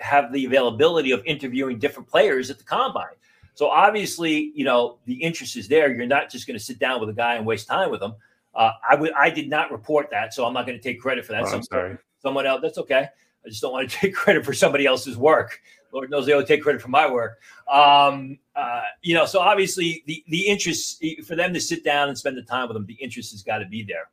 have 0.00 0.32
the 0.32 0.44
availability 0.44 1.12
of 1.12 1.22
interviewing 1.24 1.78
different 1.78 2.08
players 2.08 2.50
at 2.50 2.58
the 2.58 2.64
combine. 2.64 3.14
So 3.54 3.68
obviously, 3.68 4.50
you 4.54 4.64
know, 4.64 4.98
the 5.06 5.14
interest 5.14 5.56
is 5.56 5.68
there. 5.68 5.94
You're 5.94 6.06
not 6.06 6.30
just 6.30 6.46
going 6.46 6.58
to 6.58 6.64
sit 6.64 6.78
down 6.78 7.00
with 7.00 7.08
a 7.08 7.12
guy 7.12 7.36
and 7.36 7.46
waste 7.46 7.68
time 7.68 7.90
with 7.90 8.02
him. 8.02 8.14
Uh, 8.54 8.72
I 8.88 8.96
would, 8.96 9.12
I 9.12 9.30
did 9.30 9.48
not 9.48 9.70
report 9.70 10.08
that, 10.10 10.34
so 10.34 10.44
I'm 10.44 10.54
not 10.54 10.66
going 10.66 10.78
to 10.78 10.82
take 10.82 11.00
credit 11.00 11.24
for 11.24 11.32
that. 11.32 11.44
Oh, 11.44 11.54
I'm 11.54 11.62
sorry. 11.62 11.98
Someone 12.20 12.46
else, 12.46 12.60
that's 12.62 12.78
okay. 12.78 13.08
I 13.44 13.48
just 13.48 13.62
don't 13.62 13.72
want 13.72 13.88
to 13.88 13.96
take 14.00 14.14
credit 14.14 14.44
for 14.44 14.52
somebody 14.52 14.86
else's 14.86 15.16
work. 15.16 15.60
Lord 15.92 16.10
knows 16.10 16.26
they 16.26 16.32
don't 16.32 16.46
take 16.46 16.62
credit 16.62 16.82
for 16.82 16.88
my 16.88 17.08
work. 17.10 17.38
Um, 17.70 18.38
uh, 18.56 18.82
you 19.02 19.14
know, 19.14 19.26
so 19.26 19.40
obviously 19.40 20.02
the 20.06 20.24
the 20.28 20.46
interest 20.46 21.04
for 21.26 21.34
them 21.34 21.52
to 21.52 21.60
sit 21.60 21.84
down 21.84 22.08
and 22.08 22.16
spend 22.16 22.36
the 22.36 22.42
time 22.42 22.68
with 22.68 22.74
them, 22.74 22.86
the 22.86 22.94
interest 22.94 23.32
has 23.32 23.42
got 23.42 23.58
to 23.58 23.66
be 23.66 23.82
there. 23.82 24.10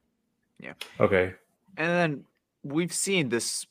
Yeah. 0.59 0.73
Okay. 0.99 1.33
And 1.77 1.89
then 1.89 2.23
we've 2.63 2.93
seen 2.93 3.29
this 3.29 3.65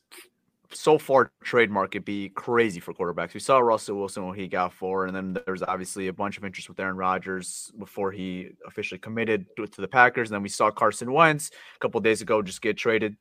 so 0.72 0.98
far 0.98 1.32
trade 1.42 1.70
market 1.70 2.04
be 2.04 2.28
crazy 2.30 2.78
for 2.78 2.94
quarterbacks. 2.94 3.34
We 3.34 3.40
saw 3.40 3.58
Russell 3.58 3.96
Wilson 3.96 4.26
what 4.26 4.38
he 4.38 4.46
got 4.46 4.72
for, 4.72 5.06
and 5.06 5.14
then 5.14 5.36
there's 5.44 5.62
obviously 5.62 6.08
a 6.08 6.12
bunch 6.12 6.38
of 6.38 6.44
interest 6.44 6.68
with 6.68 6.78
Aaron 6.78 6.96
Rodgers 6.96 7.72
before 7.78 8.12
he 8.12 8.50
officially 8.66 8.98
committed 8.98 9.46
to, 9.56 9.66
to 9.66 9.80
the 9.80 9.88
Packers. 9.88 10.30
And 10.30 10.36
then 10.36 10.42
we 10.42 10.48
saw 10.48 10.70
Carson 10.70 11.12
Wentz 11.12 11.50
a 11.74 11.78
couple 11.80 12.00
days 12.00 12.22
ago 12.22 12.42
just 12.42 12.62
get 12.62 12.76
traded. 12.76 13.16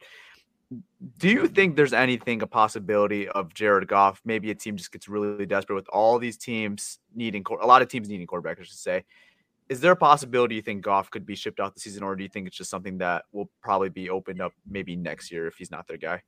Do 1.18 1.30
you 1.30 1.48
think 1.48 1.76
there's 1.76 1.94
anything 1.94 2.42
a 2.42 2.48
possibility 2.48 3.28
of 3.28 3.54
Jared 3.54 3.88
Goff? 3.88 4.22
Maybe 4.24 4.52
a 4.52 4.56
team 4.56 4.76
just 4.78 4.92
gets 4.92 5.08
really 5.10 5.46
desperate 5.46 5.76
with 5.76 5.90
all 5.90 6.20
these 6.20 6.38
teams 6.38 7.00
needing 7.16 7.44
a 7.62 7.66
lot 7.66 7.82
of 7.82 7.88
teams 7.88 8.08
needing 8.08 8.28
quarterbacks. 8.28 8.60
I 8.60 8.64
should 8.64 8.74
say. 8.78 9.04
Is 9.68 9.80
there 9.82 9.92
a 9.92 9.96
possibility 9.96 10.56
you 10.56 10.62
think 10.64 10.84
Goff 10.84 11.12
could 11.12 11.26
be 11.26 11.36
shipped 11.36 11.60
out 11.60 11.76
the 11.76 11.80
season, 11.80 12.02
or 12.04 12.16
do 12.16 12.24
you 12.24 12.30
think 12.30 12.48
it's 12.48 12.58
just 12.58 12.70
something 12.72 12.98
that 13.00 13.26
will 13.32 13.50
probably 13.62 13.90
be 13.90 14.10
opened 14.10 14.42
up 14.42 14.52
maybe 14.70 14.96
next 14.96 15.32
year 15.32 15.46
if 15.48 15.56
he's 15.58 15.70
not 15.70 15.88
their 15.88 15.98
guy? 15.98 16.22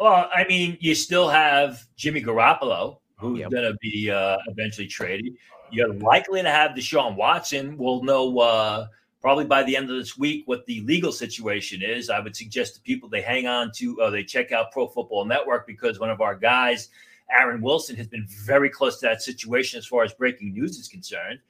Well, 0.00 0.28
I 0.34 0.44
mean, 0.48 0.76
you 0.80 0.94
still 0.94 1.28
have 1.28 1.80
Jimmy 1.96 2.22
Garoppolo, 2.22 2.98
who's 3.16 3.40
Yep. 3.40 3.50
going 3.50 3.72
to 3.72 3.76
be 3.80 4.10
uh, 4.10 4.38
eventually 4.48 4.86
traded. 4.88 5.34
You're 5.70 5.94
likely 5.94 6.42
to 6.42 6.50
have 6.50 6.72
Deshaun 6.72 7.14
Watson. 7.16 7.76
We'll 7.76 8.02
know 8.02 8.38
uh, 8.38 8.86
probably 9.20 9.44
by 9.44 9.62
the 9.62 9.76
end 9.76 9.90
of 9.90 9.96
this 9.96 10.16
week 10.16 10.42
what 10.46 10.64
the 10.66 10.80
legal 10.82 11.12
situation 11.12 11.82
is. 11.82 12.10
I 12.10 12.20
would 12.20 12.36
suggest 12.36 12.74
to 12.74 12.80
people 12.80 13.08
they 13.08 13.22
hang 13.22 13.46
on 13.46 13.72
to, 13.76 14.00
uh, 14.00 14.10
they 14.10 14.24
check 14.24 14.52
out 14.52 14.72
Pro 14.72 14.86
Football 14.86 15.24
Network 15.24 15.66
because 15.66 15.98
one 15.98 16.10
of 16.10 16.20
our 16.20 16.34
guys, 16.34 16.88
Aaron 17.30 17.60
Wilson, 17.60 17.96
has 17.96 18.06
been 18.06 18.26
very 18.28 18.70
close 18.70 19.00
to 19.00 19.06
that 19.06 19.22
situation 19.22 19.78
as 19.78 19.86
far 19.86 20.04
as 20.04 20.12
breaking 20.12 20.52
news 20.52 20.78
is 20.78 20.88
concerned. 20.88 21.40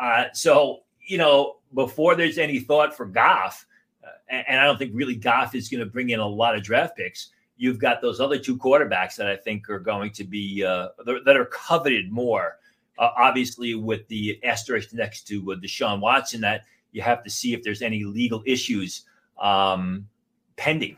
Uh, 0.00 0.26
so, 0.32 0.80
you 1.06 1.18
know, 1.18 1.56
before 1.74 2.14
there's 2.14 2.38
any 2.38 2.60
thought 2.60 2.96
for 2.96 3.06
Goff, 3.06 3.66
uh, 4.04 4.10
and, 4.28 4.60
I 4.60 4.64
don't 4.64 4.78
think 4.78 4.92
really 4.94 5.16
Goff 5.16 5.54
is 5.54 5.68
going 5.68 5.80
to 5.80 5.90
bring 5.90 6.10
in 6.10 6.20
a 6.20 6.26
lot 6.26 6.54
of 6.54 6.62
draft 6.62 6.96
picks 6.96 7.30
you've 7.56 7.78
got 7.78 8.00
those 8.00 8.20
other 8.20 8.38
two 8.38 8.56
quarterbacks 8.56 9.16
that 9.16 9.26
I 9.26 9.36
think 9.36 9.68
are 9.70 9.78
going 9.78 10.10
to 10.12 10.24
be 10.24 10.64
uh, 10.64 10.88
that 11.04 11.36
are 11.36 11.46
coveted 11.46 12.10
more. 12.12 12.58
Uh, 12.98 13.10
obviously, 13.16 13.74
with 13.74 14.06
the 14.08 14.42
asterisk 14.44 14.92
next 14.94 15.26
to 15.28 15.52
uh, 15.52 15.56
Deshaun 15.56 16.00
Watson, 16.00 16.40
that 16.42 16.62
you 16.96 17.02
have 17.02 17.22
to 17.22 17.28
see 17.28 17.52
if 17.52 17.62
there's 17.62 17.82
any 17.82 18.04
legal 18.04 18.42
issues 18.46 19.04
um, 19.38 20.08
pending. 20.56 20.96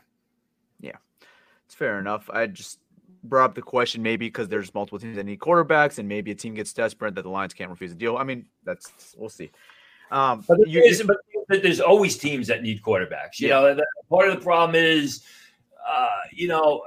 Yeah, 0.79 0.95
it's 1.65 1.75
fair 1.75 1.99
enough. 1.99 2.29
I 2.31 2.47
just 2.47 2.79
brought 3.25 3.49
up 3.49 3.55
the 3.55 3.61
question 3.61 4.01
maybe 4.01 4.27
because 4.27 4.47
there's 4.47 4.73
multiple 4.73 4.97
teams 4.97 5.17
that 5.17 5.25
need 5.25 5.39
quarterbacks, 5.39 5.99
and 5.99 6.07
maybe 6.07 6.31
a 6.31 6.35
team 6.35 6.53
gets 6.53 6.71
desperate 6.71 7.15
that 7.15 7.23
the 7.23 7.29
Lions 7.29 7.53
can't 7.53 7.69
refuse 7.69 7.91
a 7.91 7.95
deal. 7.95 8.15
I 8.15 8.23
mean, 8.23 8.45
that's 8.63 9.13
we'll 9.17 9.27
see. 9.27 9.51
Um, 10.09 10.45
But, 10.47 10.59
you- 10.69 10.81
there's, 10.81 11.03
but 11.03 11.61
there's 11.61 11.81
always 11.81 12.17
teams 12.17 12.47
that 12.47 12.63
need 12.63 12.81
quarterbacks. 12.81 13.37
You 13.39 13.49
Yeah. 13.49 13.55
know, 13.55 13.75
that- 13.75 13.87
part 14.09 14.29
of 14.29 14.35
the 14.37 14.41
problem 14.41 14.75
is, 14.75 15.25
uh, 15.85 16.07
you 16.31 16.47
know, 16.47 16.81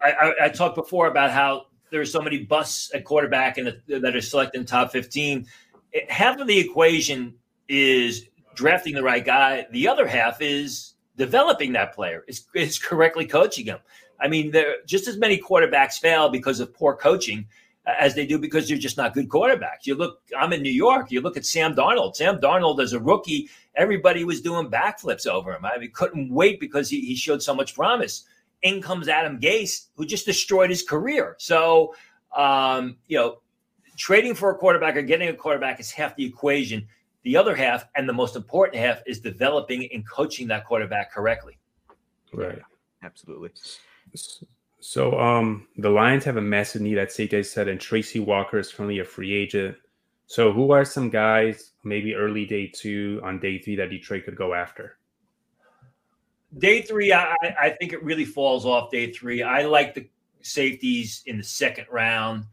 I, 0.00 0.10
I, 0.12 0.44
I 0.46 0.48
talked 0.48 0.74
before 0.74 1.08
about 1.08 1.32
how 1.32 1.66
there's 1.90 2.10
so 2.10 2.22
many 2.22 2.44
busts 2.44 2.94
at 2.94 3.04
quarterback 3.04 3.58
and 3.58 3.78
that 3.88 4.16
are 4.16 4.20
selected 4.22 4.58
in 4.60 4.64
top 4.66 4.90
15. 4.90 5.46
It- 5.92 6.10
half 6.10 6.40
of 6.40 6.46
the 6.46 6.58
equation 6.58 7.34
is 7.70 8.28
drafting 8.54 8.94
the 8.94 9.02
right 9.02 9.24
guy. 9.24 9.66
The 9.70 9.88
other 9.88 10.06
half 10.06 10.42
is 10.42 10.94
developing 11.16 11.72
that 11.72 11.94
player. 11.94 12.24
Is 12.28 12.44
is 12.54 12.78
correctly 12.78 13.26
coaching 13.26 13.66
him. 13.66 13.78
I 14.20 14.28
mean, 14.28 14.50
there 14.50 14.76
just 14.86 15.08
as 15.08 15.16
many 15.16 15.38
quarterbacks 15.38 15.98
fail 15.98 16.28
because 16.28 16.60
of 16.60 16.74
poor 16.74 16.94
coaching 16.94 17.46
as 17.98 18.14
they 18.14 18.26
do 18.26 18.38
because 18.38 18.68
they're 18.68 18.76
just 18.76 18.96
not 18.96 19.14
good 19.14 19.28
quarterbacks. 19.28 19.84
You 19.84 19.94
look, 19.94 20.20
I'm 20.38 20.52
in 20.52 20.62
New 20.62 20.72
York. 20.72 21.10
You 21.10 21.20
look 21.20 21.36
at 21.36 21.46
Sam 21.46 21.74
Darnold. 21.74 22.16
Sam 22.16 22.38
Darnold, 22.38 22.82
as 22.82 22.92
a 22.92 23.00
rookie, 23.00 23.48
everybody 23.74 24.24
was 24.24 24.40
doing 24.40 24.70
backflips 24.70 25.26
over 25.26 25.52
him. 25.52 25.64
I 25.64 25.78
mean, 25.78 25.90
couldn't 25.92 26.32
wait 26.32 26.60
because 26.60 26.90
he, 26.90 27.00
he 27.00 27.14
showed 27.14 27.42
so 27.42 27.54
much 27.54 27.74
promise. 27.74 28.24
In 28.62 28.82
comes 28.82 29.08
Adam 29.08 29.40
Gase, 29.40 29.86
who 29.94 30.04
just 30.04 30.26
destroyed 30.26 30.68
his 30.68 30.82
career. 30.82 31.36
So, 31.38 31.94
um, 32.36 32.98
you 33.06 33.16
know, 33.16 33.38
trading 33.96 34.34
for 34.34 34.50
a 34.50 34.54
quarterback 34.54 34.96
or 34.96 35.02
getting 35.02 35.28
a 35.28 35.34
quarterback 35.34 35.80
is 35.80 35.90
half 35.90 36.14
the 36.16 36.26
equation. 36.26 36.86
The 37.22 37.36
other 37.36 37.54
half, 37.54 37.84
and 37.96 38.08
the 38.08 38.12
most 38.12 38.34
important 38.36 38.82
half, 38.82 39.02
is 39.06 39.20
developing 39.20 39.88
and 39.92 40.08
coaching 40.08 40.48
that 40.48 40.64
quarterback 40.64 41.12
correctly. 41.12 41.58
Right. 42.32 42.60
absolutely. 43.02 43.50
So 44.80 45.18
um 45.20 45.66
the 45.76 45.90
Lions 45.90 46.24
have 46.24 46.36
a 46.36 46.40
massive 46.42 46.80
need 46.80 46.96
at 46.98 47.12
safety, 47.12 47.38
I 47.38 47.42
said, 47.42 47.68
and 47.68 47.80
Tracy 47.80 48.20
Walker 48.20 48.58
is 48.58 48.72
currently 48.72 49.00
a 49.00 49.04
free 49.04 49.34
agent. 49.34 49.76
So 50.26 50.52
who 50.52 50.70
are 50.70 50.84
some 50.84 51.10
guys, 51.10 51.72
maybe 51.82 52.14
early 52.14 52.46
day 52.46 52.68
two 52.68 53.20
on 53.24 53.40
day 53.40 53.58
three 53.58 53.76
that 53.76 53.90
Detroit 53.90 54.24
could 54.24 54.36
go 54.36 54.54
after? 54.54 54.96
Day 56.58 56.82
three, 56.82 57.12
I, 57.12 57.34
I- 57.42 57.54
I 57.60 57.70
think 57.70 57.92
it 57.92 58.02
really 58.02 58.24
falls 58.24 58.64
off 58.64 58.90
day 58.90 59.12
three. 59.12 59.42
I 59.42 59.62
like 59.62 59.94
the 59.94 60.08
safeties 60.40 61.22
in 61.26 61.36
the 61.36 61.44
second 61.44 61.86
round, 61.90 62.44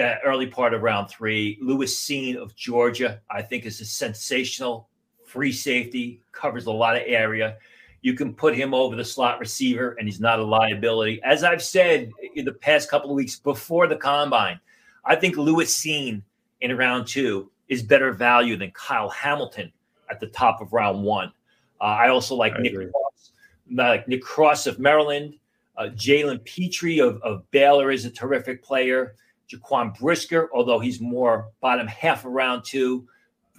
uh, 0.00 0.14
early 0.24 0.46
part 0.46 0.74
of 0.74 0.82
round 0.82 1.08
three. 1.08 1.58
Lewis 1.60 1.96
Cine 1.98 2.36
of 2.36 2.54
Georgia, 2.56 3.20
I 3.30 3.42
think, 3.42 3.64
is 3.64 3.80
a 3.80 3.84
sensational 3.84 4.88
free 5.24 5.52
safety, 5.52 6.20
covers 6.32 6.66
a 6.66 6.72
lot 6.72 6.96
of 6.96 7.02
area. 7.06 7.56
You 8.02 8.14
can 8.14 8.34
put 8.34 8.54
him 8.54 8.74
over 8.74 8.96
the 8.96 9.04
slot 9.04 9.40
receiver, 9.40 9.96
and 9.98 10.06
he's 10.06 10.20
not 10.20 10.38
a 10.38 10.44
liability. 10.44 11.20
As 11.24 11.42
I've 11.42 11.62
said 11.62 12.10
in 12.34 12.44
the 12.44 12.52
past 12.52 12.90
couple 12.90 13.10
of 13.10 13.16
weeks 13.16 13.38
before 13.38 13.86
the 13.86 13.96
combine, 13.96 14.60
I 15.04 15.16
think 15.16 15.36
Lewis 15.36 15.74
Cine 15.76 16.22
in 16.60 16.76
round 16.76 17.06
two 17.06 17.50
is 17.68 17.82
better 17.82 18.12
value 18.12 18.56
than 18.56 18.70
Kyle 18.72 19.08
Hamilton 19.08 19.72
at 20.10 20.20
the 20.20 20.26
top 20.28 20.60
of 20.60 20.72
round 20.72 21.02
one. 21.02 21.32
Uh, 21.80 21.84
I 21.84 22.08
also 22.08 22.34
like 22.34 22.54
I 22.54 22.60
Nick. 22.60 22.74
Cross, 22.74 23.32
like 23.72 24.06
Nick 24.06 24.22
Cross 24.22 24.66
of 24.66 24.78
Maryland. 24.78 25.34
Uh, 25.76 25.88
Jalen 25.94 26.44
Pitre 26.44 27.00
of, 27.00 27.20
of 27.22 27.50
Baylor 27.50 27.90
is 27.90 28.04
a 28.04 28.10
terrific 28.10 28.62
player. 28.62 29.16
Jaquan 29.52 29.98
Brisker, 29.98 30.50
although 30.54 30.78
he's 30.78 31.00
more 31.00 31.50
bottom 31.60 31.86
half 31.86 32.24
of 32.24 32.32
round 32.32 32.64
two. 32.64 33.06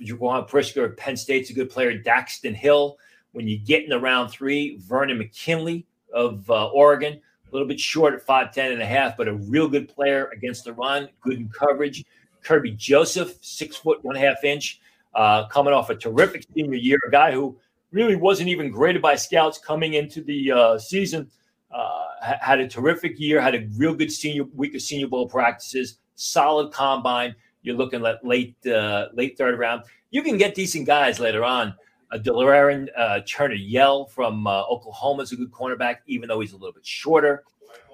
Jaquan 0.03 0.49
Brisker 0.49 0.89
Penn 0.89 1.15
State's 1.15 1.49
a 1.49 1.53
good 1.53 1.69
player. 1.69 1.97
Daxton 2.01 2.53
Hill. 2.53 2.97
When 3.31 3.47
you 3.47 3.59
get 3.59 3.83
into 3.83 3.99
round 3.99 4.31
three, 4.31 4.79
Verone 4.87 5.17
McKinley 5.17 5.85
of 6.13 6.49
uh, 6.49 6.69
Oregon, 6.69 7.13
a 7.13 7.51
little 7.51 7.67
bit 7.67 7.79
short 7.79 8.13
at 8.13 8.25
5'10 8.25 8.71
and 8.71 8.81
a 8.81 8.85
half, 8.85 9.17
but 9.17 9.27
a 9.27 9.33
real 9.33 9.67
good 9.67 9.89
player 9.89 10.29
against 10.33 10.63
the 10.63 10.71
run, 10.71 11.09
good 11.19 11.37
in 11.37 11.49
coverage. 11.49 12.05
Kerby 12.45 12.77
Joseph, 12.77 13.37
six 13.41 13.75
foot, 13.75 14.03
one 14.03 14.15
half 14.15 14.43
inch, 14.43 14.79
uh, 15.15 15.47
coming 15.47 15.73
off 15.73 15.89
a 15.89 15.95
terrific 15.95 16.45
senior 16.53 16.77
year, 16.77 16.99
a 17.07 17.11
guy 17.11 17.31
who 17.31 17.57
really 17.91 18.15
wasn't 18.15 18.47
even 18.49 18.71
graded 18.71 19.01
by 19.01 19.15
scouts 19.15 19.57
coming 19.57 19.95
into 19.95 20.21
the 20.21 20.51
uh, 20.51 20.77
season. 20.77 21.29
Uh, 21.71 22.05
had 22.25 22.59
a 22.59 22.67
terrific 22.67 23.19
year, 23.19 23.41
had 23.41 23.55
a 23.55 23.67
real 23.77 23.93
good 23.93 24.11
senior 24.11 24.43
week 24.55 24.75
of 24.75 24.81
senior 24.81 25.07
bowl 25.07 25.27
practices, 25.27 25.99
solid 26.15 26.71
combine. 26.71 27.35
You're 27.61 27.75
looking 27.75 28.05
at 28.05 28.25
late 28.25 28.55
uh, 28.67 29.07
late 29.13 29.37
third 29.37 29.57
round. 29.57 29.83
You 30.11 30.21
can 30.21 30.37
get 30.37 30.55
decent 30.55 30.85
guys 30.85 31.19
later 31.19 31.43
on. 31.43 31.75
Uh, 32.11 32.17
uh, 32.17 33.19
Turner 33.27 33.55
Yell 33.55 34.05
from 34.05 34.47
uh, 34.47 34.63
Oklahoma 34.63 35.23
is 35.23 35.31
a 35.31 35.35
good 35.35 35.51
cornerback, 35.51 35.97
even 36.07 36.29
though 36.29 36.39
he's 36.39 36.53
a 36.53 36.57
little 36.57 36.73
bit 36.73 36.85
shorter. 36.85 37.43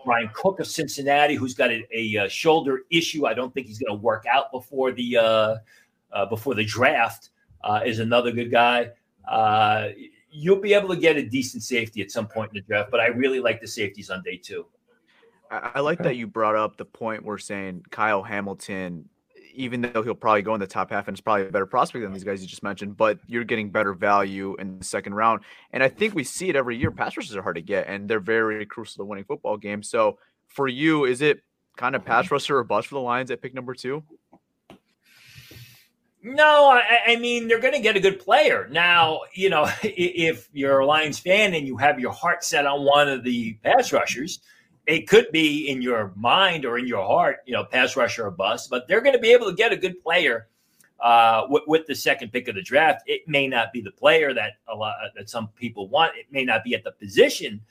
Bryan 0.06 0.30
Cook 0.34 0.60
of 0.60 0.68
Cincinnati, 0.68 1.36
who's 1.36 1.54
got 1.54 1.72
a, 1.72 1.84
a, 1.94 2.18
uh 2.18 2.28
shoulder 2.28 2.82
issue. 2.90 3.28
I 3.28 3.34
don't 3.34 3.54
think 3.54 3.68
he's 3.68 3.80
going 3.80 3.96
to 3.96 4.02
work 4.02 4.26
out 4.32 4.52
before 4.52 4.92
the 4.92 5.18
uh, 5.18 5.56
uh, 6.12 6.26
before 6.26 6.56
the 6.56 6.66
draft. 6.66 7.30
Uh, 7.64 7.82
is 7.86 8.00
another 8.00 8.32
good 8.32 8.50
guy. 8.50 8.90
You'll 10.32 10.62
be 10.62 10.74
able 10.74 10.90
to 10.90 10.96
get 10.96 11.18
a 11.18 11.28
decent 11.28 11.64
safety 11.64 12.02
at 12.02 12.10
some 12.10 12.28
point 12.28 12.52
in 12.54 12.56
the 12.56 12.62
draft, 12.62 12.90
but 12.90 13.00
I 13.00 13.08
really 13.08 13.40
like 13.40 13.60
the 13.60 13.68
safeties 13.68 14.10
on 14.10 14.24
day 14.24 14.38
two. 14.38 14.66
I, 15.50 15.72
I 15.76 15.80
like 15.82 16.00
that 16.00 16.16
you 16.16 16.28
brought 16.28 16.56
up 16.56 16.78
the 16.78 16.86
point 16.86 17.26
where 17.26 17.38
saying 17.38 17.84
Kyle 17.92 18.24
Hamilton, 18.24 19.10
even 19.54 19.82
though 19.82 20.02
he'll 20.02 20.16
probably 20.16 20.42
go 20.42 20.54
in 20.54 20.62
the 20.62 20.68
top 20.68 20.92
half 20.92 21.08
and 21.08 21.18
is 21.18 21.22
probably 21.22 21.48
a 21.48 21.52
better 21.52 21.66
prospect 21.66 22.04
than 22.04 22.14
these 22.14 22.24
guys 22.24 22.42
you 22.42 22.48
just 22.48 22.64
mentioned, 22.64 22.96
but 22.96 23.20
you're 23.28 23.44
getting 23.44 23.70
better 23.70 23.94
value 23.94 24.56
in 24.58 24.80
the 24.80 24.86
second 24.86 25.14
round. 25.14 25.42
And 25.74 25.84
I 25.84 25.90
think 25.90 26.16
we 26.16 26.24
see 26.24 26.50
it 26.50 26.56
every 26.56 26.78
year. 26.78 26.92
Pass 26.92 27.18
rushes 27.18 27.36
are 27.36 27.42
hard 27.42 27.58
to 27.58 27.62
get, 27.62 27.88
and 27.88 28.10
they're 28.10 28.22
very 28.22 28.66
crucial 28.66 29.04
to 29.04 29.06
winning 29.06 29.26
football 29.26 29.58
games. 29.58 29.90
So 29.90 30.18
for 30.48 30.68
you, 30.68 31.06
is 31.06 31.22
it 31.22 31.42
kind 31.76 31.96
of 31.96 32.06
pass 32.06 32.26
mm-hmm. 32.26 32.36
rusher 32.36 32.58
or 32.58 32.64
bust 32.64 32.88
for 32.88 32.96
the 32.96 33.02
Lions 33.02 33.32
at 33.32 33.42
pick 33.42 33.54
number 33.54 33.74
two? 33.74 34.04
No, 36.24 36.70
I, 36.70 37.14
I 37.14 37.16
mean 37.16 37.48
they're 37.48 37.60
going 37.60 37.74
to 37.74 37.80
get 37.80 37.96
a 37.96 38.00
good 38.00 38.20
player. 38.20 38.68
Now, 38.72 39.22
you 39.34 39.50
know, 39.50 39.68
if 39.84 40.50
you're 40.54 40.80
a 40.80 40.86
Lions 40.86 41.20
fan 41.20 41.54
and 41.54 41.68
you 41.68 41.78
have 41.78 42.00
your 42.00 42.12
heart 42.12 42.44
set 42.44 42.66
on 42.66 42.86
one 42.86 43.10
of 43.10 43.24
the 43.24 43.54
pass 43.64 43.92
rushers, 43.92 44.40
it 44.88 45.08
could 45.08 45.32
be 45.32 45.70
in 45.70 45.82
your 45.82 46.12
mind 46.16 46.66
or 46.66 46.78
in 46.78 46.88
your 46.88 47.06
heart, 47.06 47.38
you 47.46 47.54
know, 47.54 47.64
pass 47.64 47.96
rusher 47.96 48.26
or 48.26 48.32
bust. 48.32 48.70
But 48.70 48.88
they're 48.88 49.02
going 49.02 49.16
to 49.16 49.20
be 49.20 49.32
able 49.32 49.50
to 49.50 49.56
get 49.56 49.72
a 49.72 49.78
good 49.78 50.02
player 50.02 50.48
uh, 51.00 51.44
with, 51.50 51.64
with, 51.68 51.88
the 51.88 51.96
second 51.96 52.32
pick 52.32 52.48
of 52.48 52.56
the 52.56 52.62
draft. 52.62 53.04
It 53.08 53.28
may 53.28 53.48
not 53.48 53.74
be 53.74 53.82
the 53.82 53.92
player 53.92 54.34
that 54.34 54.54
a 54.68 54.76
lot 54.76 54.96
that 55.16 55.30
some 55.30 55.48
people 55.50 55.88
want. 55.88 56.16
It 56.16 56.28
may 56.32 56.46
not 56.46 56.64
be 56.64 56.76
at 56.76 56.84
the 56.84 56.92
position 56.92 57.62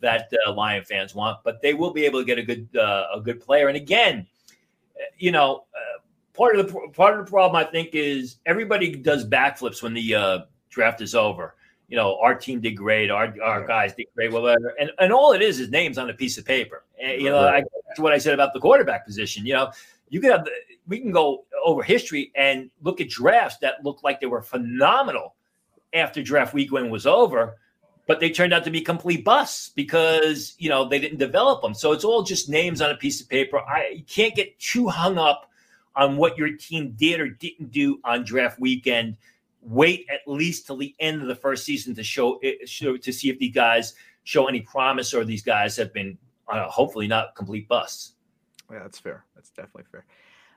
that 0.00 0.32
uh, 0.46 0.52
Lion 0.52 0.84
fans 0.84 1.14
want, 1.14 1.38
but 1.44 1.60
they 1.60 1.74
will 1.74 1.92
be 1.92 2.04
able 2.04 2.20
to 2.20 2.24
get 2.24 2.38
a 2.38 2.42
good 2.42 2.68
uh, 2.76 3.06
a 3.14 3.20
good 3.20 3.40
player. 3.40 3.68
And 3.68 3.76
again, 3.76 4.26
you 5.18 5.30
know, 5.30 5.64
uh, 5.74 5.98
part 6.40 6.56
of 6.56 6.72
the 6.72 6.88
part 6.94 7.18
of 7.18 7.26
the 7.26 7.30
problem 7.30 7.54
I 7.54 7.70
think 7.70 7.90
is 7.92 8.36
everybody 8.46 8.96
does 8.96 9.28
backflips 9.28 9.82
when 9.82 9.92
the 9.92 10.14
uh, 10.14 10.38
draft 10.70 11.02
is 11.02 11.14
over. 11.14 11.54
You 11.88 11.96
know, 11.96 12.18
our 12.20 12.34
team 12.34 12.60
did 12.62 12.76
great, 12.76 13.10
our 13.10 13.34
our 13.42 13.66
guys 13.66 13.92
did 13.94 14.06
great, 14.14 14.32
whatever, 14.32 14.74
and 14.80 14.90
and 14.98 15.12
all 15.12 15.32
it 15.32 15.42
is 15.42 15.60
is 15.60 15.68
names 15.68 15.98
on 15.98 16.08
a 16.08 16.14
piece 16.14 16.38
of 16.38 16.46
paper. 16.46 16.84
And, 17.02 17.20
you 17.20 17.28
know, 17.28 17.46
I, 17.46 17.62
that's 17.88 18.00
what 18.00 18.12
I 18.12 18.18
said 18.18 18.32
about 18.32 18.54
the 18.54 18.60
quarterback 18.60 19.04
position. 19.04 19.44
You 19.44 19.54
know, 19.54 19.72
you 20.08 20.20
can 20.20 20.30
have 20.30 20.44
the, 20.46 20.52
we 20.86 21.00
can 21.00 21.10
go 21.10 21.44
over 21.62 21.82
history 21.82 22.32
and 22.34 22.70
look 22.80 23.02
at 23.02 23.10
drafts 23.10 23.58
that 23.58 23.84
looked 23.84 24.02
like 24.02 24.20
they 24.20 24.26
were 24.26 24.42
phenomenal 24.42 25.34
after 25.92 26.22
draft 26.22 26.54
weekend 26.54 26.90
was 26.90 27.06
over 27.06 27.56
but 28.06 28.18
they 28.18 28.30
turned 28.30 28.52
out 28.52 28.64
to 28.64 28.70
be 28.70 28.80
complete 28.80 29.24
busts 29.24 29.68
because 29.68 30.54
you 30.58 30.68
know 30.68 30.88
they 30.88 30.98
didn't 30.98 31.18
develop 31.18 31.62
them. 31.62 31.74
So 31.74 31.92
it's 31.92 32.02
all 32.02 32.22
just 32.22 32.48
names 32.48 32.80
on 32.80 32.90
a 32.90 32.96
piece 32.96 33.20
of 33.20 33.28
paper. 33.28 33.58
I 33.60 33.94
you 33.98 34.04
can't 34.04 34.34
get 34.34 34.58
too 34.58 34.88
hung 34.88 35.18
up 35.18 35.49
on 36.00 36.16
what 36.16 36.36
your 36.36 36.56
team 36.56 36.94
did 36.96 37.20
or 37.20 37.28
didn't 37.28 37.70
do 37.70 38.00
on 38.04 38.24
draft 38.24 38.58
weekend. 38.58 39.16
Wait 39.60 40.06
at 40.10 40.20
least 40.26 40.66
till 40.66 40.78
the 40.78 40.94
end 40.98 41.20
of 41.20 41.28
the 41.28 41.34
first 41.34 41.64
season 41.64 41.94
to 41.94 42.02
show, 42.02 42.40
show 42.64 42.96
to 42.96 43.12
see 43.12 43.28
if 43.28 43.38
these 43.38 43.54
guys 43.54 43.94
show 44.24 44.48
any 44.48 44.62
promise 44.62 45.12
or 45.12 45.24
these 45.24 45.42
guys 45.42 45.76
have 45.76 45.92
been 45.92 46.16
uh, 46.48 46.66
hopefully 46.68 47.06
not 47.06 47.36
complete 47.36 47.68
busts. 47.68 48.14
Yeah, 48.72 48.78
that's 48.80 48.98
fair. 48.98 49.26
That's 49.34 49.50
definitely 49.50 49.84
fair. 49.92 50.06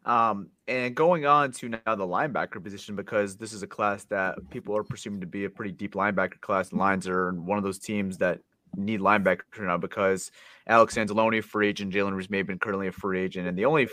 Um, 0.05 0.49
and 0.67 0.95
going 0.95 1.25
on 1.25 1.51
to 1.53 1.69
now 1.69 1.95
the 1.95 2.07
linebacker 2.07 2.63
position, 2.63 2.95
because 2.95 3.35
this 3.35 3.53
is 3.53 3.63
a 3.63 3.67
class 3.67 4.05
that 4.05 4.37
people 4.49 4.75
are 4.77 4.83
presuming 4.83 5.21
to 5.21 5.27
be 5.27 5.45
a 5.45 5.49
pretty 5.49 5.71
deep 5.71 5.93
linebacker 5.93 6.39
class. 6.41 6.69
The 6.69 6.77
Lions 6.77 7.07
are 7.07 7.31
one 7.33 7.57
of 7.57 7.63
those 7.63 7.79
teams 7.79 8.17
that 8.19 8.39
need 8.75 8.99
linebacker 9.01 9.41
now 9.59 9.77
because 9.77 10.31
Alex 10.67 10.95
Anzalone, 10.95 11.43
free 11.43 11.67
agent, 11.67 11.93
Jalen 11.93 12.15
Reeves-Maybin 12.15 12.59
currently 12.59 12.87
a 12.87 12.91
free 12.91 13.21
agent, 13.21 13.47
and 13.47 13.57
the 13.57 13.65
only 13.65 13.87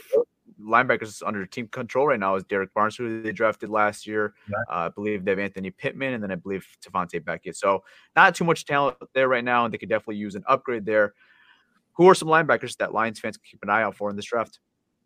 linebackers 0.61 1.23
under 1.25 1.44
team 1.46 1.68
control 1.68 2.07
right 2.07 2.20
now 2.20 2.35
is 2.37 2.44
Derrick 2.44 2.73
Barnes, 2.75 2.96
who 2.96 3.23
they 3.23 3.33
drafted 3.33 3.70
last 3.70 4.07
year. 4.07 4.35
Uh, 4.70 4.75
I 4.75 4.88
believe 4.88 5.25
they 5.25 5.33
have 5.33 5.38
Anthony 5.38 5.70
Pittman, 5.70 6.14
and 6.14 6.23
then 6.23 6.31
I 6.31 6.37
believe 6.37 6.66
Tavante 6.85 7.25
Beckett. 7.25 7.57
So 7.57 7.85
not 8.16 8.35
too 8.35 8.44
much 8.44 8.64
talent 8.64 8.96
there 9.14 9.29
right 9.29 9.44
now, 9.44 9.64
and 9.64 9.73
they 9.73 9.79
could 9.79 9.88
definitely 9.88 10.16
use 10.16 10.35
an 10.35 10.44
upgrade 10.46 10.85
there. 10.85 11.14
Who 11.94 12.09
are 12.09 12.14
some 12.14 12.29
linebackers 12.29 12.77
that 12.79 12.94
Lions 12.94 13.20
fans 13.20 13.37
can 13.37 13.44
keep 13.51 13.62
an 13.62 13.70
eye 13.70 13.83
out 13.83 13.96
for 13.96 14.11
in 14.11 14.16
this 14.16 14.25
draft? 14.25 14.61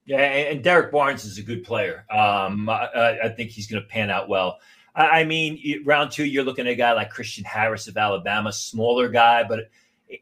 Yeah, 0.06 0.18
and 0.18 0.62
Derrick 0.62 0.92
Barnes 0.92 1.24
is 1.24 1.38
a 1.38 1.42
good 1.42 1.64
player. 1.64 2.04
Um, 2.10 2.68
I, 2.68 3.20
I, 3.24 3.28
think 3.30 3.50
he's 3.50 3.66
going 3.66 3.82
to 3.82 3.88
pan 3.88 4.10
out 4.10 4.28
well. 4.28 4.58
I, 4.94 5.20
I, 5.20 5.24
mean, 5.24 5.82
round 5.86 6.10
two, 6.10 6.26
you're 6.26 6.44
looking 6.44 6.66
at 6.66 6.72
a 6.72 6.76
guy 6.76 6.92
like 6.92 7.08
Christian 7.08 7.42
Harris 7.42 7.88
of 7.88 7.96
Alabama, 7.96 8.52
smaller 8.52 9.08
guy, 9.08 9.44
but 9.44 9.70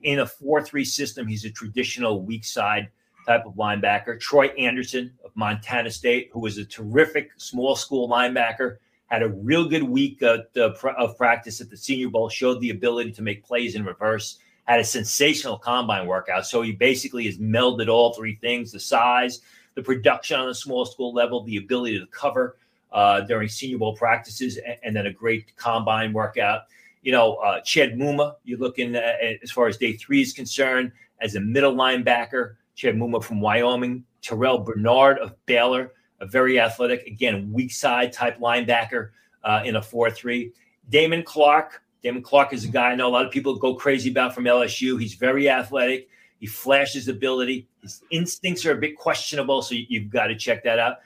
in 0.03 0.21
a 0.21 0.27
four-three 0.27 0.85
system, 0.85 1.27
he's 1.27 1.45
a 1.45 1.51
traditional 1.51 2.23
weak 2.23 2.45
side 2.45 2.91
type 3.27 3.45
of 3.47 3.55
linebacker. 3.55 4.19
Troy 4.19 4.49
Anderson 4.49 5.13
of 5.25 5.31
Montana 5.35 5.91
State, 5.91 6.31
who 6.33 6.41
was 6.41 6.59
a 6.59 6.65
terrific 6.65 7.31
small 7.37 7.77
school 7.77 8.09
linebacker, 8.09 8.79
had 9.07 9.23
a 9.23 9.29
real 9.29 9.69
good 9.69 9.83
week 9.83 10.23
of, 10.23 10.47
of 10.57 11.17
practice 11.17 11.61
at 11.61 11.71
the 11.71 11.77
Senior 11.77 12.09
Bowl, 12.09 12.29
showed 12.29 12.61
the 12.61 12.71
ability 12.71 13.13
to 13.13 13.23
make 13.23 13.45
plays 13.45 13.75
in 13.75 13.85
reverse 13.85 14.39
had 14.65 14.81
a 14.81 14.85
sensational 14.85 15.59
combine 15.59 16.07
workout. 16.07 16.47
So 16.47 16.63
he 16.63 16.73
basically 16.73 17.27
has 17.27 17.39
melded 17.39 17.89
all 17.89 18.13
three 18.13 18.37
things 18.37 18.73
the 18.73 18.81
size, 18.81 19.41
the 19.75 19.83
production 19.83 20.39
on 20.39 20.49
the 20.49 20.55
small 20.55 20.85
school 20.85 21.13
level, 21.13 21.43
the 21.43 21.57
ability 21.57 21.99
to 21.99 22.07
cover 22.07 22.57
uh, 22.93 23.23
during 23.23 23.49
Senior 23.49 23.79
Bowl 23.79 23.97
practices, 23.97 24.59
and, 24.59 24.77
and, 24.83 24.95
then 24.95 25.07
a 25.07 25.13
great 25.13 25.57
combine 25.57 26.13
workout. 26.13 26.63
You 27.03 27.13
know, 27.13 27.37
uh, 27.37 27.61
Chad 27.63 27.95
Muma, 27.95 28.35
you're 28.45 28.59
looking 28.59 28.95
at, 28.95 29.17
as 29.43 29.51
far 29.51 29.67
as 29.67 29.79
day 29.79 29.95
three 29.95 30.21
is 30.21 30.33
concerned, 30.33 30.93
as 31.21 31.35
a 31.35 31.41
middle 31.41 31.75
linebacker. 31.75 32.57
Chad 32.75 32.97
Muma 32.97 33.23
from 33.23 33.41
Wyoming, 33.41 34.05
Terrell 34.23 34.59
Bernard 34.59 35.19
of 35.19 35.35
Baylor, 35.47 35.93
a 36.21 36.27
very 36.27 36.59
athletic, 36.61 37.07
again, 37.07 37.53
weak 37.53 37.73
side 37.73 38.13
type 38.13 38.39
linebacker 38.39 39.11
uh, 39.45 39.63
in 39.65 39.77
a 39.77 39.83
4 39.83 40.11
3. 40.11 40.53
Damone 40.91 41.25
Clark. 41.25 41.83
Damone 42.05 42.23
Clark 42.23 42.53
is 42.53 42.65
a 42.65 42.69
guy 42.69 42.91
I 42.91 42.95
know 42.95 43.09
a 43.09 43.11
lot 43.11 43.27
of 43.27 43.33
people 43.33 43.57
go 43.57 43.75
crazy 43.75 44.11
about 44.11 44.35
from 44.35 44.45
LSU. 44.45 45.01
He's 45.01 45.15
very 45.15 45.49
athletic. 45.49 46.09
He 46.39 46.47
flashes 46.47 47.07
ability. 47.09 47.69
His 47.83 48.03
instincts 48.11 48.67
are 48.67 48.73
a 48.73 48.77
bit 48.77 48.97
questionable, 48.97 49.63
so 49.63 49.77
you've 49.77 50.11
got 50.11 50.27
to 50.27 50.37
check 50.37 50.65
that 50.65 50.79
out. 50.79 50.97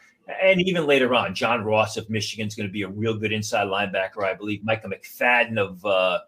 And 0.42 0.60
even 0.62 0.86
later 0.86 1.14
on, 1.14 1.34
Josh 1.34 1.62
Ross 1.62 1.96
of 1.96 2.08
Michigan 2.10 2.46
is 2.46 2.54
going 2.54 2.68
to 2.68 2.72
be 2.72 2.82
a 2.82 2.88
real 2.88 3.16
good 3.16 3.32
inside 3.32 3.66
linebacker, 3.66 4.24
I 4.24 4.34
believe. 4.34 4.64
Micah 4.64 4.88
McFadden 4.88 5.58
of 5.58 5.84
uh, 5.84 6.20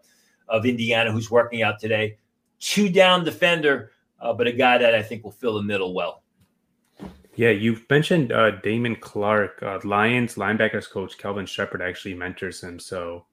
of 0.47 0.65
Indiana, 0.65 1.11
who's 1.11 1.29
working 1.29 1.63
out 1.63 1.79
today, 1.79 2.17
two 2.59 2.89
down 2.89 3.23
defender, 3.23 3.91
uh, 4.21 4.33
but 4.33 4.47
a 4.47 4.51
guy 4.51 4.77
that 4.77 4.95
I 4.95 5.01
think 5.01 5.23
will 5.23 5.31
fill 5.31 5.55
the 5.55 5.63
middle 5.63 5.93
well. 5.93 6.23
Yeah, 7.35 7.51
you've 7.51 7.89
mentioned 7.89 8.33
uh, 8.33 8.51
Damone 8.63 8.99
Clark, 8.99 9.63
uh, 9.63 9.79
Lions 9.85 10.35
linebackers 10.35 10.89
coach 10.89 11.17
Kelvin 11.17 11.45
Sheppard 11.45 11.81
actually 11.81 12.13
mentors 12.13 12.61
him. 12.61 12.79
So 12.79 13.25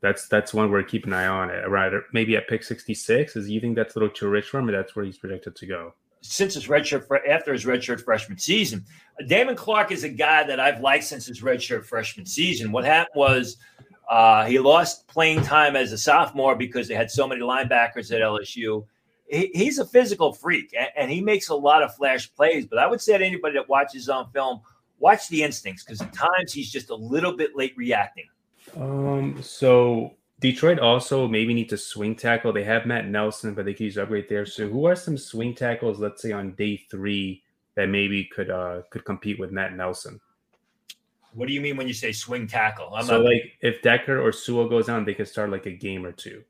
that's 0.00 0.28
that's 0.28 0.54
one 0.54 0.70
where 0.70 0.82
keep 0.82 1.06
an 1.06 1.12
eye 1.12 1.26
on. 1.26 1.48
Right, 1.68 1.92
maybe 2.12 2.36
at 2.36 2.46
pick 2.46 2.62
sixty 2.62 2.94
six. 2.94 3.34
Is 3.34 3.50
you 3.50 3.60
think 3.60 3.74
that's 3.74 3.96
a 3.96 3.98
little 3.98 4.14
too 4.14 4.28
rich 4.28 4.46
for 4.46 4.60
him, 4.60 4.68
or 4.68 4.72
that's 4.72 4.94
where 4.94 5.04
he's 5.04 5.18
projected 5.18 5.56
to 5.56 5.66
go? 5.66 5.94
Since 6.20 6.54
his 6.54 6.68
redshirt 6.68 7.06
after 7.28 7.52
his 7.52 7.64
redshirt 7.64 8.02
freshman 8.02 8.38
season, 8.38 8.84
Damone 9.22 9.56
Clark 9.56 9.90
is 9.90 10.04
a 10.04 10.08
guy 10.08 10.44
that 10.44 10.60
I've 10.60 10.80
liked 10.80 11.04
since 11.04 11.26
his 11.26 11.40
redshirt 11.40 11.86
freshman 11.86 12.26
season. 12.26 12.70
What 12.70 12.84
happened 12.84 13.16
was 13.16 13.56
uh, 14.08 14.44
he 14.44 14.58
lost 14.58 15.08
playing 15.08 15.42
time 15.42 15.74
as 15.74 15.90
a 15.92 15.98
sophomore 15.98 16.54
because 16.54 16.86
they 16.86 16.94
had 16.94 17.10
so 17.10 17.26
many 17.26 17.40
linebackers 17.40 18.12
at 18.12 18.20
LSU. 18.20 18.86
He, 19.26 19.50
he's 19.54 19.78
a 19.78 19.86
physical 19.86 20.32
freak 20.32 20.74
and, 20.78 20.88
and, 20.96 21.10
he 21.10 21.20
makes 21.20 21.48
a 21.48 21.54
lot 21.54 21.82
of 21.82 21.94
flash 21.94 22.32
plays. 22.34 22.66
But 22.66 22.78
I 22.78 22.86
would 22.86 23.00
say 23.00 23.16
to 23.16 23.24
anybody 23.24 23.54
that 23.54 23.68
watches 23.68 24.08
on 24.08 24.30
film, 24.32 24.60
watch 24.98 25.28
the 25.28 25.42
instincts 25.42 25.82
because 25.82 26.00
at 26.02 26.12
times 26.12 26.52
he's 26.52 26.70
just 26.70 26.90
a 26.90 26.94
little 26.94 27.32
bit 27.32 27.56
late 27.56 27.74
reacting. 27.76 28.26
Um, 28.76 29.42
so 29.42 30.14
Detroit 30.40 30.78
also 30.78 31.26
maybe 31.26 31.54
need 31.54 31.68
to 31.70 31.78
swing 31.78 32.14
tackle. 32.14 32.52
They 32.52 32.64
have 32.64 32.86
Matt 32.86 33.08
Nelson, 33.08 33.54
but 33.54 33.64
they 33.64 33.72
could 33.72 33.84
use 33.84 33.98
upgrade 33.98 34.28
there. 34.28 34.46
So 34.46 34.68
who 34.68 34.86
are 34.86 34.96
some 34.96 35.16
swing 35.16 35.54
tackles, 35.54 36.00
let's 36.00 36.22
say 36.22 36.32
on 36.32 36.54
day 36.54 36.76
three, 36.90 37.42
that 37.76 37.88
maybe 37.88 38.24
could 38.24 38.50
uh 38.50 38.82
could 38.90 39.04
compete 39.04 39.38
with 39.38 39.50
Matt 39.50 39.74
Nelson? 39.74 40.20
What 41.32 41.48
do 41.48 41.54
you 41.54 41.60
mean 41.60 41.76
when 41.76 41.88
you 41.88 41.94
say 41.94 42.12
swing 42.12 42.46
tackle? 42.46 42.94
I'm 42.94 43.04
so 43.04 43.18
not... 43.18 43.24
like 43.24 43.52
if 43.60 43.82
Decker 43.82 44.20
or 44.20 44.32
Sewell 44.32 44.68
goes 44.68 44.86
down, 44.86 45.04
they 45.04 45.14
could 45.14 45.28
start 45.28 45.50
like 45.50 45.66
a 45.66 45.72
game 45.72 46.04
or 46.04 46.12
two. 46.12 46.44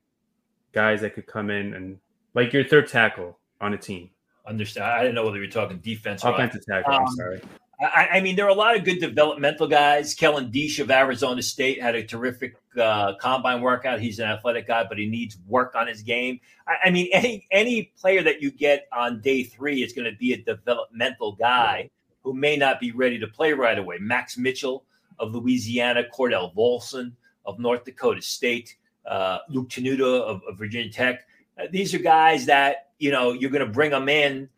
Guys 0.72 1.00
that 1.00 1.14
could 1.14 1.26
come 1.26 1.50
in 1.50 1.72
and 1.74 1.98
like 2.34 2.52
your 2.52 2.64
third 2.64 2.88
tackle 2.88 3.38
on 3.60 3.74
a 3.74 3.78
team. 3.78 4.10
Understand? 4.46 4.86
I 4.86 5.00
didn't 5.00 5.14
know 5.14 5.24
whether 5.24 5.38
you're 5.38 5.46
talking 5.46 5.78
defense 5.78 6.24
or 6.24 6.34
offensive 6.34 6.66
tackle. 6.66 6.92
Um, 6.92 7.06
I'm 7.06 7.14
sorry. 7.14 7.40
I, 7.80 8.08
I, 8.12 8.20
mean, 8.20 8.36
there 8.36 8.44
are 8.46 8.50
a 8.50 8.54
lot 8.54 8.76
of 8.76 8.84
good 8.84 9.00
developmental 9.00 9.66
guys. 9.66 10.14
Kellen 10.14 10.50
Diesch 10.50 10.78
of 10.80 10.90
Arizona 10.90 11.42
State 11.42 11.82
had 11.82 11.94
a 11.94 12.04
terrific 12.04 12.56
uh, 12.80 13.14
combine 13.16 13.60
workout. 13.60 14.00
He's 14.00 14.18
an 14.18 14.26
athletic 14.26 14.68
guy, 14.68 14.84
but 14.88 14.98
he 14.98 15.06
needs 15.06 15.36
work 15.46 15.74
on 15.74 15.86
his 15.86 16.02
game. 16.02 16.40
I, 16.68 16.76
I 16.84 16.90
mean, 16.90 17.08
any 17.12 17.46
any 17.50 17.92
player 17.98 18.22
that 18.22 18.40
you 18.40 18.50
get 18.50 18.86
on 18.92 19.20
day 19.20 19.42
three 19.42 19.82
is 19.82 19.92
going 19.92 20.10
to 20.10 20.16
be 20.16 20.32
a 20.32 20.36
developmental 20.36 21.32
guy 21.32 21.90
who 22.22 22.32
may 22.32 22.56
not 22.56 22.80
be 22.80 22.92
ready 22.92 23.18
to 23.18 23.26
play 23.26 23.52
right 23.52 23.78
away. 23.78 23.98
Max 24.00 24.38
Mitchell 24.38 24.84
of 25.18 25.34
Louisiana, 25.34 26.04
Cordell 26.16 26.54
Volson 26.54 27.12
of 27.44 27.58
North 27.58 27.84
Dakota 27.84 28.22
State, 28.22 28.76
uh, 29.06 29.38
Luke 29.48 29.68
Tenuta 29.68 30.20
of, 30.22 30.42
of 30.48 30.58
Virginia 30.58 30.90
Tech. 30.90 31.26
Uh, 31.58 31.64
these 31.70 31.94
are 31.94 31.98
guys 31.98 32.46
that 32.46 32.90
you 32.98 33.10
know 33.10 33.32
you're 33.32 33.50
going 33.50 33.66
to 33.66 33.72
bring 33.72 33.90
them 33.90 34.08
in 34.08 34.48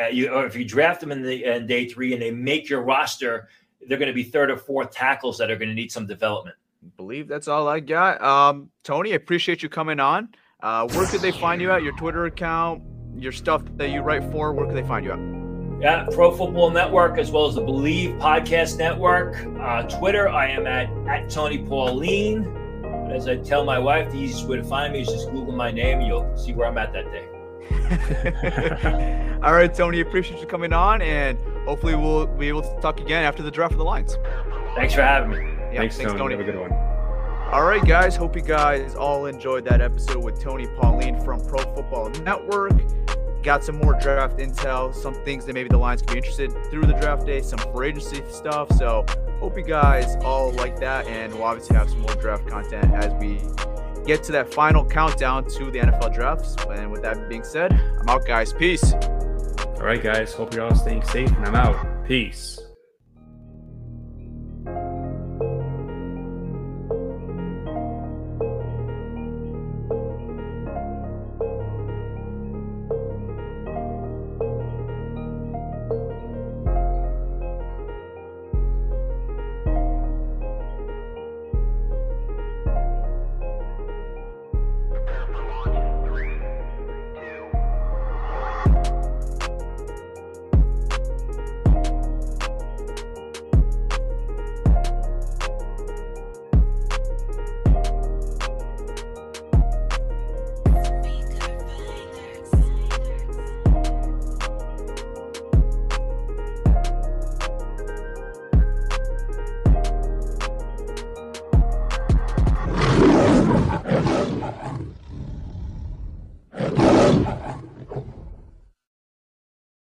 uh, 0.00 0.06
you, 0.06 0.28
or 0.28 0.46
if 0.46 0.56
you 0.56 0.64
draft 0.64 1.00
them 1.00 1.10
in 1.12 1.22
the 1.22 1.44
in 1.44 1.66
day 1.66 1.88
three 1.88 2.12
and 2.12 2.22
they 2.22 2.30
make 2.30 2.68
your 2.68 2.82
roster, 2.82 3.48
they're 3.88 3.98
going 3.98 4.08
to 4.08 4.14
be 4.14 4.22
third 4.22 4.50
or 4.50 4.56
fourth 4.56 4.90
tackles 4.90 5.38
that 5.38 5.50
are 5.50 5.56
going 5.56 5.68
to 5.68 5.74
need 5.74 5.90
some 5.90 6.06
development. 6.06 6.56
I 6.84 6.90
believe 6.96 7.26
that's 7.26 7.48
all 7.48 7.66
I 7.68 7.80
got. 7.80 8.22
Um, 8.22 8.70
Tony, 8.84 9.12
I 9.12 9.16
appreciate 9.16 9.62
you 9.62 9.68
coming 9.68 9.98
on. 9.98 10.28
Uh, 10.62 10.86
where 10.88 11.06
could 11.06 11.20
they 11.20 11.32
find 11.32 11.60
you 11.60 11.70
at? 11.72 11.82
Your 11.82 11.96
Twitter 11.96 12.26
account, 12.26 12.82
your 13.16 13.32
stuff 13.32 13.62
that 13.76 13.90
you 13.90 14.00
write 14.00 14.22
for. 14.30 14.52
Where 14.52 14.66
could 14.66 14.76
they 14.76 14.86
find 14.86 15.04
you 15.04 15.12
at? 15.12 15.80
Yeah, 15.80 16.06
Pro 16.10 16.32
Football 16.32 16.70
Network 16.70 17.18
as 17.18 17.30
well 17.30 17.46
as 17.46 17.54
the 17.54 17.60
Believe 17.60 18.10
Podcast 18.16 18.78
Network. 18.78 19.36
Uh, 19.60 19.82
Twitter, 19.84 20.28
I 20.28 20.48
am 20.48 20.66
at 20.66 20.90
at 21.08 21.30
Tony 21.30 21.58
Pauline. 21.58 22.44
As 23.12 23.28
I 23.28 23.36
tell 23.36 23.64
my 23.64 23.78
wife, 23.78 24.10
the 24.10 24.18
easiest 24.18 24.46
way 24.46 24.56
to 24.56 24.64
find 24.64 24.92
me 24.92 25.00
is 25.02 25.08
just 25.08 25.30
Google 25.30 25.52
my 25.52 25.70
name. 25.70 25.98
And 25.98 26.06
you'll 26.06 26.36
see 26.36 26.52
where 26.52 26.66
I'm 26.66 26.78
at 26.78 26.92
that 26.92 27.10
day. 27.10 27.28
All 29.42 29.52
right, 29.52 29.72
Tony, 29.72 30.00
appreciate 30.00 30.40
you 30.40 30.46
coming 30.46 30.72
on, 30.72 31.02
and 31.02 31.38
hopefully 31.64 31.94
we'll 31.94 32.26
be 32.26 32.48
able 32.48 32.62
to 32.62 32.80
talk 32.80 33.00
again 33.00 33.24
after 33.24 33.42
the 33.42 33.50
draft 33.50 33.72
of 33.72 33.78
the 33.78 33.84
Lions. 33.84 34.16
Thanks 34.74 34.94
for 34.94 35.02
having 35.02 35.30
me. 35.30 35.52
Yeah, 35.72 35.80
thanks, 35.80 35.98
Tony. 35.98 36.18
Tony. 36.18 36.36
Have 36.36 36.40
a 36.40 36.50
good 36.50 36.58
one. 36.58 36.72
All 37.52 37.64
right, 37.64 37.84
guys. 37.84 38.16
Hope 38.16 38.36
you 38.36 38.42
guys 38.42 38.94
all 38.94 39.26
enjoyed 39.26 39.64
that 39.64 39.80
episode 39.80 40.22
with 40.22 40.40
Tony 40.40 40.66
Pauline 40.78 41.20
from 41.20 41.40
Pro 41.46 41.58
Football 41.74 42.10
Network. 42.22 42.72
Got 43.48 43.64
some 43.64 43.78
more 43.78 43.94
draft 43.94 44.36
intel, 44.36 44.94
some 44.94 45.14
things 45.24 45.46
that 45.46 45.54
maybe 45.54 45.70
the 45.70 45.78
Lions 45.78 46.02
could 46.02 46.10
be 46.10 46.18
interested 46.18 46.52
through 46.70 46.84
the 46.84 46.92
draft 46.92 47.24
day, 47.24 47.40
some 47.40 47.58
free 47.72 47.88
agency 47.88 48.22
stuff. 48.28 48.70
So 48.76 49.06
hope 49.40 49.56
you 49.56 49.64
guys 49.64 50.16
all 50.22 50.52
like 50.52 50.78
that, 50.80 51.06
and 51.06 51.32
we'll 51.32 51.44
obviously 51.44 51.74
have 51.74 51.88
some 51.88 52.00
more 52.00 52.14
draft 52.16 52.46
content 52.46 52.92
as 52.92 53.10
we 53.14 53.40
get 54.04 54.22
to 54.24 54.32
that 54.32 54.52
final 54.52 54.84
countdown 54.84 55.48
to 55.48 55.70
the 55.70 55.78
NFL 55.78 56.12
drafts. 56.12 56.56
And 56.68 56.92
with 56.92 57.00
that 57.00 57.26
being 57.30 57.42
said, 57.42 57.72
I'm 57.72 58.08
out, 58.10 58.26
guys. 58.26 58.52
Peace. 58.52 58.92
All 58.92 59.80
right, 59.80 60.02
guys. 60.02 60.34
Hope 60.34 60.52
you're 60.52 60.66
all 60.66 60.74
staying 60.74 61.04
safe, 61.04 61.30
and 61.30 61.46
I'm 61.46 61.54
out. 61.54 62.04
Peace. 62.06 62.67